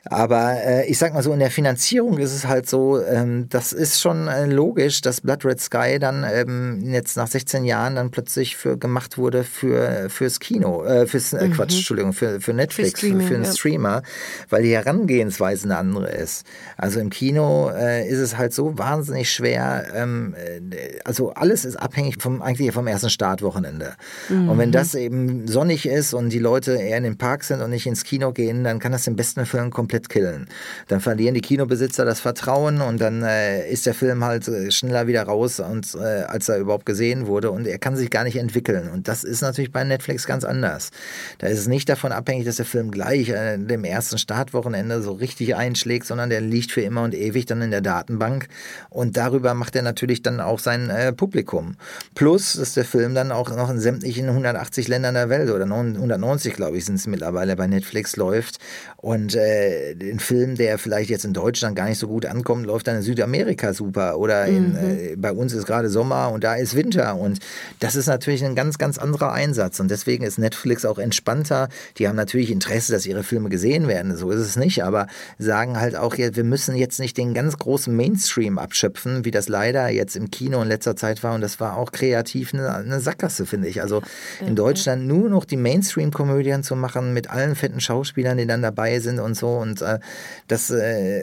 [0.05, 3.74] Aber äh, ich sag mal so, in der Finanzierung ist es halt so, ähm, das
[3.74, 8.12] ist schon äh, logisch, dass Blood Red Sky dann ähm, jetzt nach 16 Jahren dann
[8.12, 11.54] plötzlich für gemacht wurde für fürs Kino, äh, fürs äh, mhm.
[11.54, 13.52] Quatsch, Entschuldigung, für, für Netflix, für, für einen ja.
[13.52, 14.04] Streamer,
[14.49, 16.45] weil die Herangehensweise eine andere ist.
[16.78, 21.76] Also im Kino äh, ist es halt so wahnsinnig schwer, ähm, äh, also alles ist
[21.76, 23.93] abhängig vom eigentlich vom ersten Startwochenende.
[24.30, 24.49] Mhm.
[24.49, 27.70] Und wenn das eben sonnig ist und die Leute eher in den Park sind und
[27.70, 30.47] nicht ins Kino gehen, dann kann das den besten Film komplett killen.
[30.88, 35.08] Dann verlieren die Kinobesitzer das Vertrauen und dann äh, ist der Film halt äh, schneller
[35.08, 38.38] wieder raus, und, äh, als er überhaupt gesehen wurde und er kann sich gar nicht
[38.38, 38.90] entwickeln.
[38.90, 40.92] Und das ist natürlich bei Netflix ganz anders.
[41.40, 45.14] Da ist es nicht davon abhängig, dass der Film gleich äh, dem ersten Startwochenende so
[45.14, 48.48] richtig einschlägt, sondern der liegt für immer und ewig dann in der Datenbank
[48.90, 51.76] und darüber macht er natürlich dann auch sein äh, Publikum.
[52.16, 56.54] Plus, dass der Film dann auch noch in sämtlichen 180 Ländern der Welt oder 190,
[56.54, 58.60] glaube ich, sind es mittlerweile bei Netflix läuft.
[58.98, 62.88] Und äh, den Film, der vielleicht jetzt in Deutschland gar nicht so gut ankommt, läuft
[62.88, 64.18] dann in Südamerika super.
[64.18, 64.78] Oder in, mhm.
[64.78, 67.16] äh, bei uns ist gerade Sommer und da ist Winter.
[67.16, 67.40] Und
[67.80, 69.80] das ist natürlich ein ganz, ganz anderer Einsatz.
[69.80, 71.70] Und deswegen ist Netflix auch entspannter.
[71.98, 74.16] Die haben natürlich Interesse, dass ihre Filme gesehen werden.
[74.16, 74.84] So ist es nicht.
[74.84, 75.08] Aber
[75.38, 79.90] sagen halt auch, wir müssen jetzt nicht den ganz großen Mainstream abschöpfen, wie das leider
[79.90, 81.36] jetzt im Kino in letzter Zeit war.
[81.36, 83.82] Und das war auch kreativ eine, eine Sackgasse, finde ich.
[83.82, 84.02] Also
[84.46, 89.00] in Deutschland nur noch die Mainstream-Komödien zu machen mit allen fetten Schauspielern, die dann dabei
[89.00, 89.50] sind und so.
[89.50, 90.00] Und äh,
[90.48, 91.22] das, äh,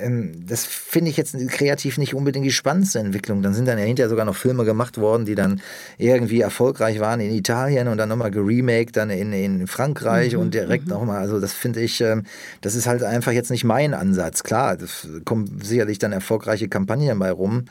[0.00, 3.42] ähm, das finde ich jetzt kreativ nicht unbedingt die spannendste Entwicklung.
[3.42, 5.60] Dann sind dann ja hinterher sogar noch Filme gemacht worden, die dann
[5.98, 10.54] irgendwie erfolgreich waren in Italien und dann nochmal geremaked dann in, in Frankreich mhm, und
[10.54, 10.92] direkt mhm.
[10.92, 11.18] nochmal.
[11.18, 12.22] Also das finde ich, äh,
[12.60, 14.42] das ist halt einfach jetzt nicht mein Ansatz.
[14.42, 17.64] Klar, das kommen sicherlich dann erfolgreiche Kampagnen bei rum.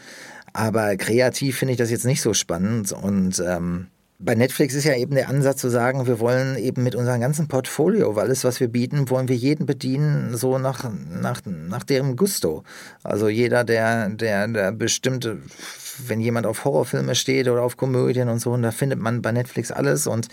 [0.54, 3.88] Aber kreativ finde ich das jetzt nicht so spannend und ähm,
[4.24, 7.48] bei Netflix ist ja eben der Ansatz zu sagen, wir wollen eben mit unserem ganzen
[7.48, 12.16] Portfolio, weil alles, was wir bieten, wollen wir jeden bedienen, so nach, nach, nach deren
[12.16, 12.64] Gusto.
[13.04, 15.40] Also jeder, der, der, der bestimmte,
[16.06, 19.32] wenn jemand auf Horrorfilme steht oder auf Komödien und so, und da findet man bei
[19.32, 20.28] Netflix alles und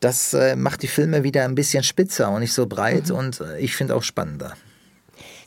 [0.00, 3.16] das äh, macht die Filme wieder ein bisschen spitzer und nicht so breit mhm.
[3.16, 4.54] und äh, ich finde auch spannender.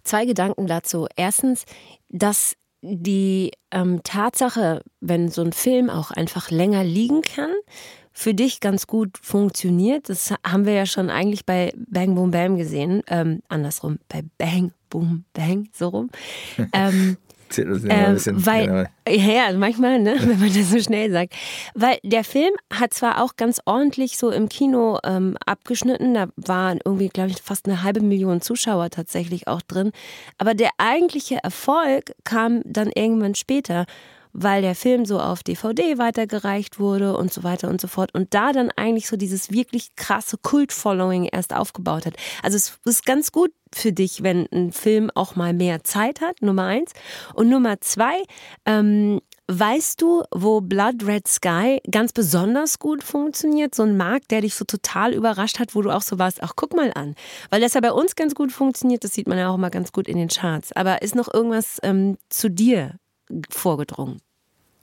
[0.03, 1.07] Zwei Gedanken dazu.
[1.15, 1.65] Erstens,
[2.09, 7.51] dass die ähm, Tatsache, wenn so ein Film auch einfach länger liegen kann,
[8.11, 10.09] für dich ganz gut funktioniert.
[10.09, 13.01] Das haben wir ja schon eigentlich bei Bang Boom Bam gesehen.
[13.07, 16.09] Ähm, andersrum, bei Bang Boom Bang, so rum.
[16.73, 17.17] Ähm,
[17.57, 18.85] äh, weil, genau.
[19.09, 21.33] Ja, also manchmal, ne, wenn man das so schnell sagt.
[21.73, 26.79] Weil der Film hat zwar auch ganz ordentlich so im Kino ähm, abgeschnitten, da waren
[26.83, 29.91] irgendwie, glaube ich, fast eine halbe Million Zuschauer tatsächlich auch drin,
[30.37, 33.85] aber der eigentliche Erfolg kam dann irgendwann später
[34.33, 38.13] weil der Film so auf DVD weitergereicht wurde und so weiter und so fort.
[38.13, 42.15] Und da dann eigentlich so dieses wirklich krasse Kult-Following erst aufgebaut hat.
[42.43, 46.41] Also es ist ganz gut für dich, wenn ein Film auch mal mehr Zeit hat,
[46.41, 46.91] Nummer eins.
[47.33, 48.23] Und Nummer zwei,
[48.65, 49.19] ähm,
[49.51, 53.73] Weißt du, wo Blood Red Sky ganz besonders gut funktioniert?
[53.73, 56.53] So ein Markt, der dich so total überrascht hat, wo du auch so warst, ach
[56.55, 57.15] guck mal an.
[57.49, 59.91] Weil das ja bei uns ganz gut funktioniert, das sieht man ja auch immer ganz
[59.91, 60.71] gut in den Charts.
[60.73, 62.99] Aber ist noch irgendwas ähm, zu dir
[63.49, 64.19] vorgedrungen?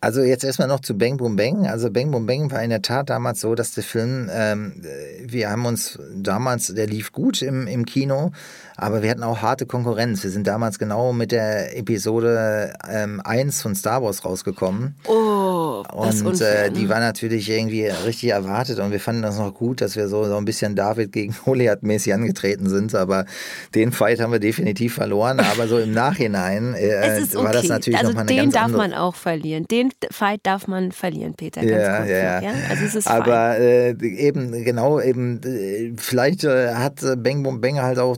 [0.01, 1.67] Also jetzt erstmal noch zu Bang Boom Bang.
[1.67, 4.83] Also Bang Boom Bang war in der Tat damals so, dass der Film, ähm,
[5.25, 8.31] wir haben uns damals, der lief gut im, im Kino,
[8.77, 10.23] aber wir hatten auch harte Konkurrenz.
[10.23, 14.97] Wir sind damals genau mit der Episode ähm, 1 von Star Wars rausgekommen.
[15.09, 16.89] Oh, das Und äh, die ne?
[16.89, 20.37] war natürlich irgendwie richtig erwartet und wir fanden das noch gut, dass wir so, so
[20.37, 22.95] ein bisschen David gegen Goliath mäßig angetreten sind.
[22.95, 23.27] Aber
[23.74, 25.41] den Fight haben wir definitiv verloren.
[25.41, 27.45] Aber so im Nachhinein äh, okay.
[27.45, 29.66] war das natürlich also nochmal eine ganz den darf man auch verlieren.
[29.68, 31.61] Den Fight darf man verlieren, Peter.
[31.61, 32.53] Ganz ja, kurz ja, ja.
[32.70, 37.81] Also es ist Aber äh, eben, genau, eben, äh, vielleicht äh, hat Bang Boom Bang
[37.81, 38.16] halt auch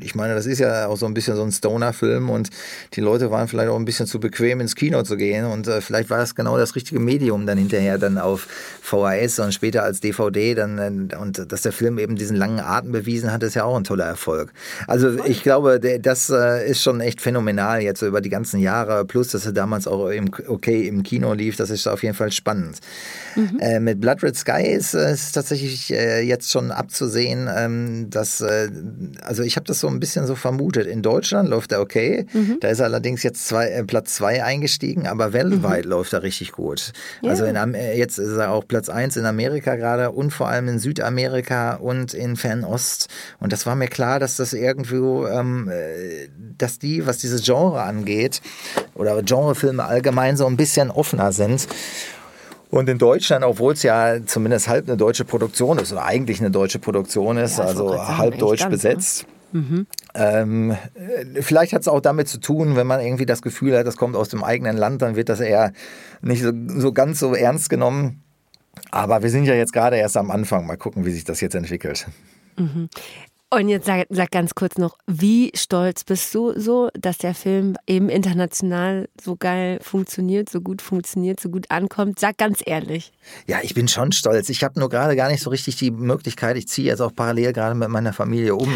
[0.00, 2.50] ich meine, das ist ja auch so ein bisschen so ein Stoner-Film und
[2.94, 5.80] die Leute waren vielleicht auch ein bisschen zu bequem ins Kino zu gehen und äh,
[5.80, 8.46] vielleicht war es genau das richtige Medium dann hinterher dann auf
[8.80, 10.78] VHS und später als DVD dann
[11.10, 13.84] äh, und dass der Film eben diesen langen Atem bewiesen hat, ist ja auch ein
[13.84, 14.52] toller Erfolg.
[14.86, 18.60] Also ich glaube, der, das äh, ist schon echt phänomenal jetzt so über die ganzen
[18.60, 22.14] Jahre plus, dass er damals auch im, okay im Kino lief, das ist auf jeden
[22.14, 22.78] Fall spannend.
[23.36, 23.58] Mhm.
[23.60, 28.70] Äh, mit Blood Red Sky ist es tatsächlich äh, jetzt schon abzusehen, ähm, dass äh,
[29.22, 30.86] also ich habe das so ein bisschen so vermutet.
[30.86, 32.26] In Deutschland läuft er okay.
[32.32, 32.58] Mhm.
[32.60, 35.90] Da ist er allerdings jetzt zwei, äh, Platz 2 eingestiegen, aber weltweit mhm.
[35.90, 36.92] läuft er richtig gut.
[37.22, 37.30] Ja.
[37.30, 40.68] Also in, äh, jetzt ist er auch Platz 1 in Amerika gerade und vor allem
[40.68, 43.08] in Südamerika und in Fernost.
[43.40, 47.82] Und das war mir klar, dass das irgendwo, ähm, äh, dass die, was dieses Genre
[47.82, 48.40] angeht,
[48.94, 51.66] oder Genrefilme allgemein so ein bisschen offener sind.
[52.72, 56.50] Und in Deutschland, obwohl es ja zumindest halb eine deutsche Produktion ist oder eigentlich eine
[56.50, 58.76] deutsche Produktion ist, ja, also halb deutsch ganz, ne?
[58.76, 59.28] besetzt, ne?
[59.52, 59.86] Mhm.
[60.14, 60.76] Ähm,
[61.40, 64.16] vielleicht hat es auch damit zu tun, wenn man irgendwie das Gefühl hat, das kommt
[64.16, 65.72] aus dem eigenen Land, dann wird das eher
[66.20, 68.22] nicht so, so ganz so ernst genommen.
[68.90, 70.66] Aber wir sind ja jetzt gerade erst am Anfang.
[70.66, 72.06] Mal gucken, wie sich das jetzt entwickelt.
[72.56, 72.88] Mhm.
[73.54, 77.76] Und jetzt sag, sag ganz kurz noch, wie stolz bist du so, dass der Film
[77.86, 82.18] eben international so geil funktioniert, so gut funktioniert, so gut ankommt?
[82.18, 83.12] Sag ganz ehrlich.
[83.46, 84.48] Ja, ich bin schon stolz.
[84.48, 86.56] Ich habe nur gerade gar nicht so richtig die Möglichkeit.
[86.56, 88.72] Ich ziehe jetzt auch parallel gerade mit meiner Familie um.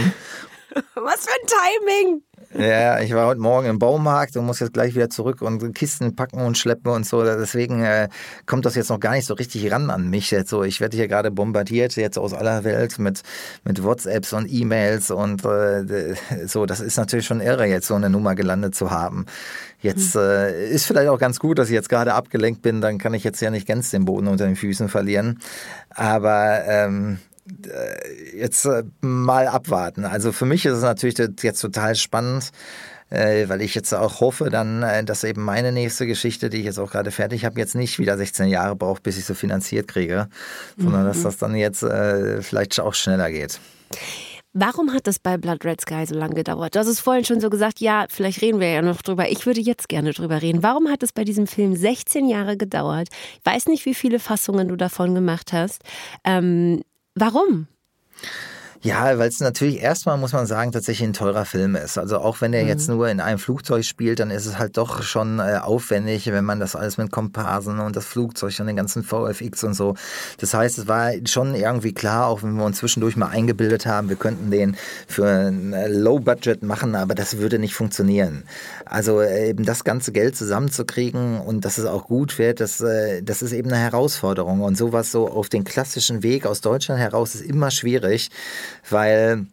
[0.95, 2.23] Was für ein Timing!
[2.59, 6.15] Ja, ich war heute Morgen im Baumarkt und muss jetzt gleich wieder zurück und Kisten
[6.15, 7.23] packen und schleppen und so.
[7.23, 8.09] Deswegen äh,
[8.45, 10.31] kommt das jetzt noch gar nicht so richtig ran an mich.
[10.31, 13.23] Jetzt so, ich werde hier gerade bombardiert jetzt aus aller Welt mit,
[13.65, 16.15] mit WhatsApps und E-Mails und äh,
[16.47, 16.67] so.
[16.67, 19.27] Das ist natürlich schon irre, jetzt so eine Nummer gelandet zu haben.
[19.81, 20.21] Jetzt hm.
[20.21, 22.81] äh, ist vielleicht auch ganz gut, dass ich jetzt gerade abgelenkt bin.
[22.81, 25.41] Dann kann ich jetzt ja nicht ganz den Boden unter den Füßen verlieren.
[25.91, 27.36] Aber ähm, äh,
[28.35, 30.05] jetzt äh, mal abwarten.
[30.05, 32.51] Also für mich ist es natürlich jetzt total spannend,
[33.11, 36.79] äh, weil ich jetzt auch hoffe, dann, dass eben meine nächste Geschichte, die ich jetzt
[36.79, 40.29] auch gerade fertig habe, jetzt nicht wieder 16 Jahre braucht, bis ich so finanziert kriege,
[40.77, 41.09] sondern mhm.
[41.09, 41.85] dass das dann jetzt
[42.41, 43.61] vielleicht auch schneller geht.
[44.59, 46.75] Warum hat das bei Blood Red Sky so lange gedauert?
[46.75, 49.31] Du hast es vorhin schon so gesagt, ja, vielleicht reden wir ja noch drüber.
[49.31, 50.63] Ich würde jetzt gerne drüber reden.
[50.63, 53.09] Warum hat es bei diesem Film 16 Jahre gedauert?
[53.39, 55.83] Ich weiß nicht, wie viele Fassungen du davon gemacht hast.
[56.25, 56.81] Ähm,
[57.17, 57.67] Warum?
[58.83, 61.99] Ja, weil es natürlich erstmal, muss man sagen, tatsächlich ein teurer Film ist.
[61.99, 62.69] Also auch wenn er mhm.
[62.69, 66.45] jetzt nur in einem Flugzeug spielt, dann ist es halt doch schon äh, aufwendig, wenn
[66.45, 69.95] man das alles mit Komparsen und das Flugzeug und den ganzen VFX und so.
[70.39, 74.09] Das heißt, es war schon irgendwie klar, auch wenn wir uns zwischendurch mal eingebildet haben,
[74.09, 74.77] wir könnten den
[75.09, 78.45] für ein äh, Low Budget machen, aber das würde nicht funktionieren.
[78.85, 83.23] Also äh, eben das ganze Geld zusammenzukriegen und dass es auch gut wird, das, äh,
[83.23, 84.61] das ist eben eine Herausforderung.
[84.61, 88.31] Und sowas so auf den klassischen Weg aus Deutschland heraus ist immer schwierig
[88.89, 89.47] weil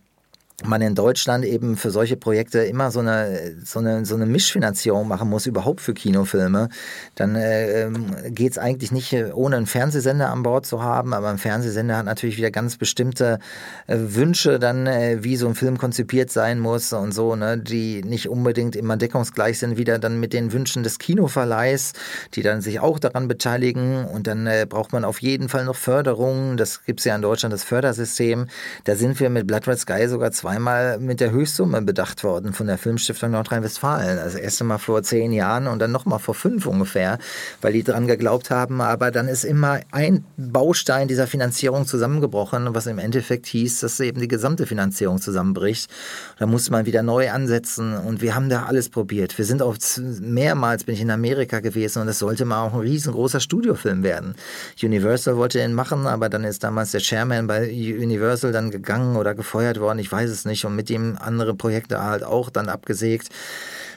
[0.64, 5.08] man in Deutschland eben für solche Projekte immer so eine, so eine, so eine Mischfinanzierung
[5.08, 6.70] machen muss, überhaupt für Kinofilme,
[7.16, 11.30] dann äh, ähm, geht es eigentlich nicht, ohne einen Fernsehsender an Bord zu haben, aber
[11.30, 13.40] ein Fernsehsender hat natürlich wieder ganz bestimmte
[13.88, 18.04] äh, Wünsche dann, äh, wie so ein Film konzipiert sein muss und so, ne, die
[18.04, 21.94] nicht unbedingt immer deckungsgleich sind, wieder dann mit den Wünschen des Kinoverleihs,
[22.36, 24.06] die dann sich auch daran beteiligen.
[24.06, 27.22] Und dann äh, braucht man auf jeden Fall noch Förderung, das gibt es ja in
[27.22, 28.48] Deutschland, das Fördersystem,
[28.84, 32.68] da sind wir mit Blood Red Sky sogar zweimal mit der Höchstsumme bedacht worden von
[32.68, 34.20] der Filmstiftung Nordrhein-Westfalen.
[34.20, 37.18] Also erst einmal vor zehn Jahren und dann nochmal vor fünf ungefähr,
[37.62, 38.82] weil die dran geglaubt haben.
[38.82, 44.20] Aber dann ist immer ein Baustein dieser Finanzierung zusammengebrochen, was im Endeffekt hieß, dass eben
[44.20, 45.90] die gesamte Finanzierung zusammenbricht.
[46.40, 49.38] Da musste man wieder neu ansetzen und wir haben da alles probiert.
[49.38, 49.78] Wir sind auch
[50.20, 54.36] mehrmals bin ich in Amerika gewesen und es sollte mal auch ein riesengroßer Studiofilm werden.
[54.82, 59.36] Universal wollte den machen, aber dann ist damals der Chairman bei Universal dann gegangen oder
[59.36, 60.00] gefeuert worden.
[60.00, 60.66] Ich weiß es nicht.
[60.66, 63.30] Und mit ihm andere Projekte halt auch dann abgesägt.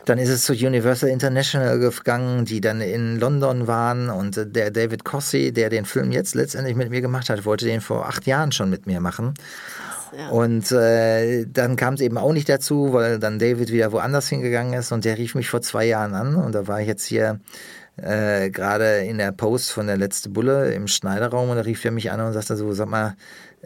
[0.04, 4.08] Dann ist es zu Universal International gegangen, die dann in London waren.
[4.08, 7.80] Und der David Cossey, der den Film jetzt letztendlich mit mir gemacht hat, wollte den
[7.80, 9.34] vor acht Jahren schon mit mir machen.
[10.16, 10.28] Ja.
[10.28, 14.72] Und äh, dann kam es eben auch nicht dazu, weil dann David wieder woanders hingegangen
[14.74, 17.40] ist und der rief mich vor zwei Jahren an und da war ich jetzt hier
[17.96, 21.90] äh, gerade in der Post von der letzte Bulle im Schneiderraum und da rief er
[21.90, 23.16] mich an und sagte so, sag mal,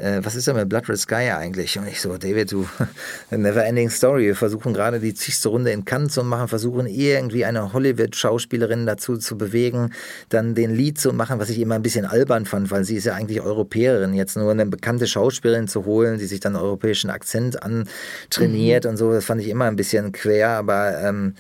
[0.01, 1.79] äh, was ist denn mit Blood Red Sky eigentlich?
[1.79, 2.67] Und ich so, David, du,
[3.31, 4.25] never ending story.
[4.25, 9.17] Wir versuchen gerade die zigste Runde in Cannes zu machen, versuchen irgendwie eine Hollywood-Schauspielerin dazu
[9.17, 9.93] zu bewegen,
[10.29, 13.05] dann den Lied zu machen, was ich immer ein bisschen albern fand, weil sie ist
[13.05, 14.15] ja eigentlich Europäerin.
[14.15, 18.91] Jetzt nur eine bekannte Schauspielerin zu holen, die sich dann europäischen Akzent antrainiert mhm.
[18.91, 21.35] und so, das fand ich immer ein bisschen quer, aber ähm,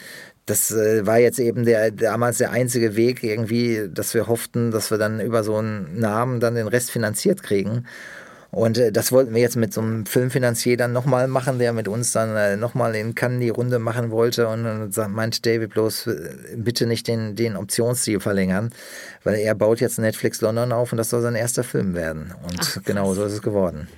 [0.50, 4.90] das äh, war jetzt eben der damals der einzige Weg irgendwie, dass wir hofften, dass
[4.90, 7.86] wir dann über so einen Namen dann den Rest finanziert kriegen.
[8.51, 11.88] Und äh, das wollten wir jetzt mit so einem Filmfinanzier dann nochmal machen, der mit
[11.88, 14.48] uns dann äh, nochmal in Cannes die Runde machen wollte.
[14.48, 18.70] Und dann meinte David bloß, äh, bitte nicht den, den Optionsziel verlängern,
[19.22, 22.34] weil er baut jetzt Netflix London auf und das soll sein erster Film werden.
[22.42, 23.88] Und Ach, genau so ist es geworden.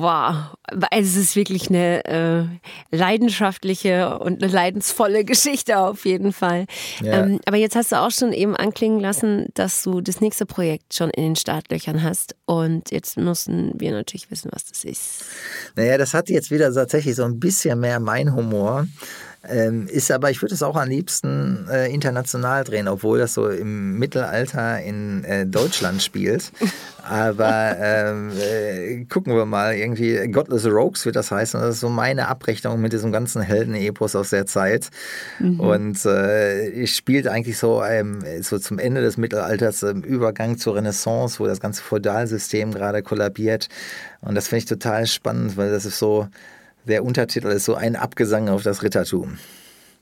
[0.00, 6.64] Wow, also es ist wirklich eine äh, leidenschaftliche und eine leidensvolle Geschichte auf jeden Fall.
[7.02, 7.20] Ja.
[7.20, 10.94] Ähm, aber jetzt hast du auch schon eben anklingen lassen, dass du das nächste Projekt
[10.94, 12.34] schon in den Startlöchern hast.
[12.46, 15.24] Und jetzt müssen wir natürlich wissen, was das ist.
[15.76, 18.86] Naja, das hat jetzt wieder tatsächlich so ein bisschen mehr mein Humor.
[19.48, 23.48] Ähm, ist aber, ich würde es auch am liebsten äh, international drehen, obwohl das so
[23.48, 26.52] im Mittelalter in äh, Deutschland spielt.
[27.02, 31.58] Aber ähm, äh, gucken wir mal, irgendwie Godless Rogues wird das heißen.
[31.58, 34.90] Das ist so meine Abrechnung mit diesem ganzen Helden-Epos aus der Zeit.
[35.38, 35.58] Mhm.
[35.58, 40.76] Und äh, ich spielt eigentlich so, ähm, so zum Ende des Mittelalters im Übergang zur
[40.76, 43.68] Renaissance, wo das ganze Feudalsystem gerade kollabiert.
[44.20, 46.28] Und das finde ich total spannend, weil das ist so
[46.84, 49.38] der Untertitel ist so ein Abgesang auf das Rittertum.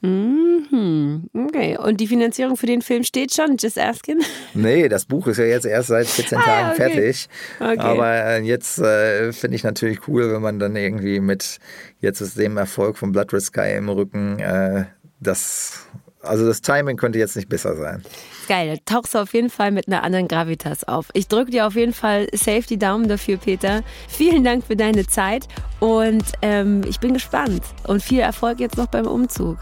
[0.00, 0.48] Mhm.
[0.70, 1.78] Hm, okay.
[1.78, 4.20] Und die Finanzierung für den Film steht schon, just asking?
[4.54, 6.76] Nee, das Buch ist ja jetzt erst seit 14 ah, Tagen okay.
[6.76, 7.28] fertig.
[7.58, 7.78] Okay.
[7.78, 11.58] Aber äh, jetzt äh, finde ich natürlich cool, wenn man dann irgendwie mit
[12.00, 14.84] jetzt dem Erfolg von Blood Red Sky im Rücken äh,
[15.20, 15.86] das
[16.28, 18.02] also das Timing könnte jetzt nicht besser sein.
[18.48, 21.08] Geil, tauchst du auf jeden Fall mit einer anderen Gravitas auf.
[21.12, 23.82] Ich drücke dir auf jeden Fall safe die Daumen dafür, Peter.
[24.08, 25.46] Vielen Dank für deine Zeit
[25.80, 27.62] und ähm, ich bin gespannt.
[27.86, 29.58] Und viel Erfolg jetzt noch beim Umzug.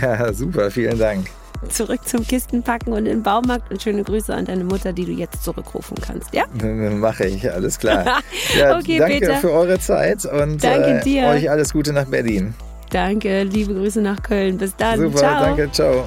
[0.00, 1.26] Ja, super, vielen Dank.
[1.68, 5.12] Zurück zum Kistenpacken und in den Baumarkt und schöne Grüße an deine Mutter, die du
[5.12, 6.44] jetzt zurückrufen kannst, ja?
[6.62, 8.04] Mache ich, alles klar.
[8.58, 9.36] Ja, okay, danke Peter.
[9.36, 12.54] für eure Zeit und äh, euch alles Gute nach Berlin.
[12.94, 14.56] Danke, liebe Grüße nach Köln.
[14.56, 15.00] Bis dann.
[15.00, 15.40] Super, ciao.
[15.42, 16.04] danke, ciao.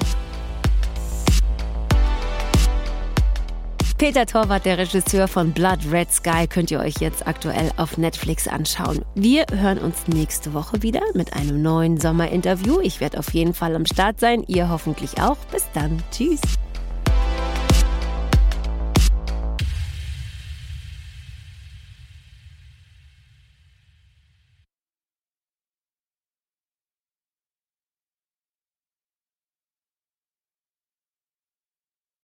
[3.98, 8.48] Peter Torwart, der Regisseur von Blood Red Sky, könnt ihr euch jetzt aktuell auf Netflix
[8.48, 9.04] anschauen.
[9.14, 12.80] Wir hören uns nächste Woche wieder mit einem neuen Sommerinterview.
[12.80, 15.36] Ich werde auf jeden Fall am Start sein, ihr hoffentlich auch.
[15.52, 16.02] Bis dann.
[16.10, 16.40] Tschüss.